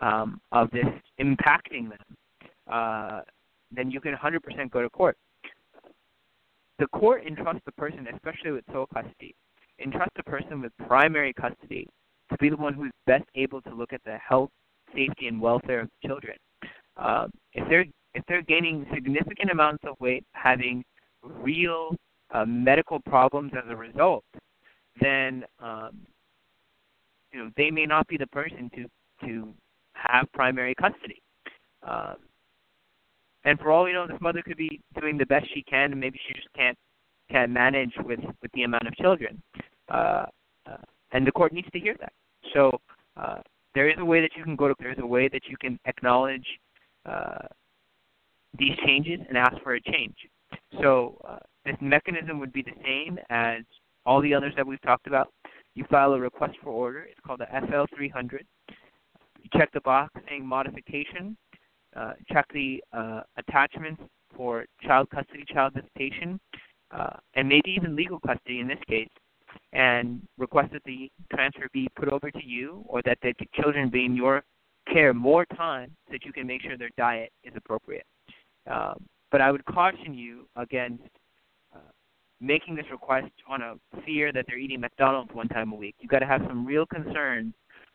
[0.00, 0.86] um, of this
[1.20, 2.16] impacting them,
[2.70, 3.20] uh,
[3.70, 5.16] then you can 100% go to court.
[6.78, 9.34] The court entrusts the person, especially with sole custody,
[9.78, 11.86] entrusts the person with primary custody
[12.30, 14.50] to be the one who's best able to look at the health,
[14.94, 16.36] safety, and welfare of children.
[16.96, 20.82] Um, if they're if they're gaining significant amounts of weight, having
[21.22, 21.94] real
[22.32, 24.24] uh, medical problems as a result,
[25.00, 26.00] then um,
[27.32, 29.54] you know they may not be the person to to
[29.94, 31.22] have primary custody.
[31.82, 32.16] Um,
[33.44, 36.00] and for all we know, this mother could be doing the best she can, and
[36.00, 36.76] maybe she just can't
[37.30, 39.42] can't manage with with the amount of children.
[39.88, 40.26] Uh,
[40.66, 40.76] uh,
[41.12, 42.12] and the court needs to hear that.
[42.54, 42.70] So
[43.16, 43.38] uh,
[43.74, 44.74] there is a way that you can go to.
[44.78, 46.46] There's a way that you can acknowledge
[47.06, 47.46] uh,
[48.58, 50.16] these changes and ask for a change.
[50.80, 53.62] So uh, this mechanism would be the same as
[54.06, 55.32] all the others that we've talked about.
[55.74, 57.00] You file a request for order.
[57.00, 58.46] It's called a FL 300.
[59.42, 61.36] You check the box saying modification.
[61.96, 64.02] Uh, check the uh, attachments
[64.36, 66.38] for child custody, child visitation,
[66.92, 69.08] uh, and maybe even legal custody in this case,
[69.72, 74.04] and request that the transfer be put over to you or that the children be
[74.04, 74.42] in your
[74.92, 78.06] care more time so that you can make sure their diet is appropriate.
[78.70, 81.02] Um, but I would caution you against
[82.40, 83.74] making this request on a
[84.04, 85.94] fear that they're eating McDonald's one time a week.
[86.00, 87.52] You've got to have some real concern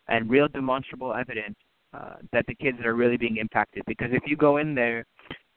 [0.07, 1.55] and real demonstrable evidence
[1.93, 3.83] uh, that the kids are really being impacted.
[3.87, 5.05] Because if you go in there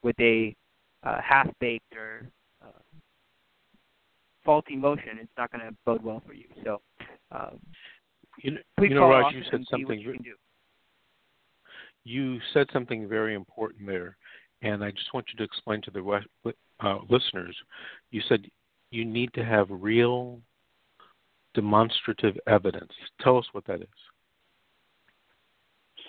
[0.01, 0.55] with a
[1.03, 2.29] uh, half-baked or
[2.63, 2.81] uh,
[4.43, 6.45] faulty motion, it's not going to bode well for you.
[6.63, 6.81] So,
[7.31, 7.59] um,
[8.41, 9.99] you know, you know Raj, you said something.
[9.99, 10.35] You,
[12.05, 14.17] you said something very important there,
[14.61, 16.23] and I just want you to explain to the
[16.79, 17.55] uh, listeners.
[18.11, 18.45] You said
[18.91, 20.39] you need to have real
[21.53, 22.91] demonstrative evidence.
[23.21, 23.87] Tell us what that is.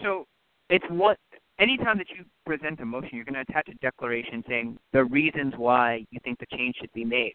[0.03, 0.26] So
[0.68, 1.18] it's what
[1.59, 5.55] anytime that you present a motion, you're going to attach a declaration saying the reasons
[5.57, 7.35] why you think the change should be made.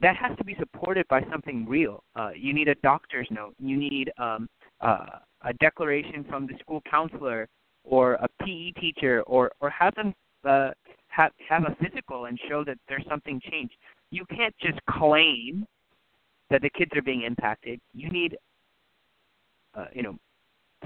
[0.00, 2.02] That has to be supported by something real.
[2.16, 3.54] Uh, you need a doctor's note.
[3.58, 4.48] You need um,
[4.80, 5.06] uh,
[5.42, 7.48] a declaration from the school counselor
[7.84, 10.14] or a PE teacher, or or have them
[10.44, 10.70] uh,
[11.08, 13.74] have have a physical and show that there's something changed.
[14.14, 15.66] You can't just claim
[16.48, 17.80] that the kids are being impacted.
[17.94, 18.36] You need,
[19.74, 20.16] uh, you know,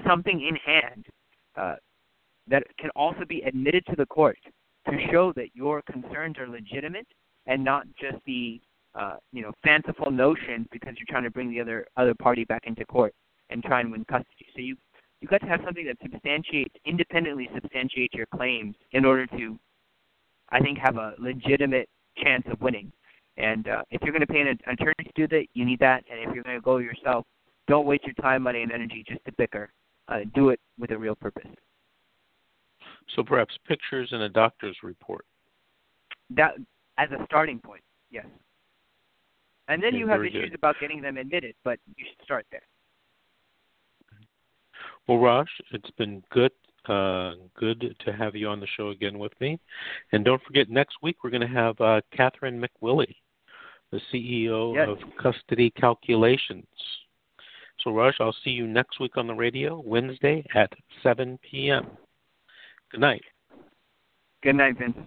[0.07, 1.05] something in hand
[1.55, 1.75] uh,
[2.47, 4.39] that can also be admitted to the court
[4.89, 7.05] to show that your concerns are legitimate
[7.45, 8.59] and not just the
[8.95, 12.63] uh, you know fanciful notions because you're trying to bring the other other party back
[12.65, 13.13] into court
[13.51, 14.47] and try and win custody.
[14.55, 14.75] So you
[15.21, 19.59] you got to have something that substantiates independently substantiates your claims in order to,
[20.49, 22.91] I think, have a legitimate chance of winning.
[23.39, 26.03] And uh, if you're going to pay an attorney to do that, you need that.
[26.11, 27.25] And if you're going to go yourself,
[27.67, 29.71] don't waste your time, money, and energy just to bicker
[30.09, 31.47] uh, do it with a real purpose.
[33.15, 35.25] So perhaps pictures and a doctor's report.
[36.35, 36.55] That
[36.97, 37.81] as a starting point,
[38.11, 38.25] yes.
[39.67, 40.55] And then you have issues good.
[40.55, 42.61] about getting them admitted, but you should start there.
[45.07, 46.51] Well, Raj, it's been good,
[46.87, 49.59] uh, good to have you on the show again with me.
[50.11, 53.15] And don't forget, next week we're going to have uh, Catherine McWillie,
[53.91, 54.87] the CEO yes.
[54.87, 56.67] of Custody Calculations.
[57.83, 60.71] So, Raj, I'll see you next week on the radio, Wednesday at
[61.01, 61.87] 7 p.m.
[62.91, 63.23] Good night.
[64.43, 64.97] Good night, Vince.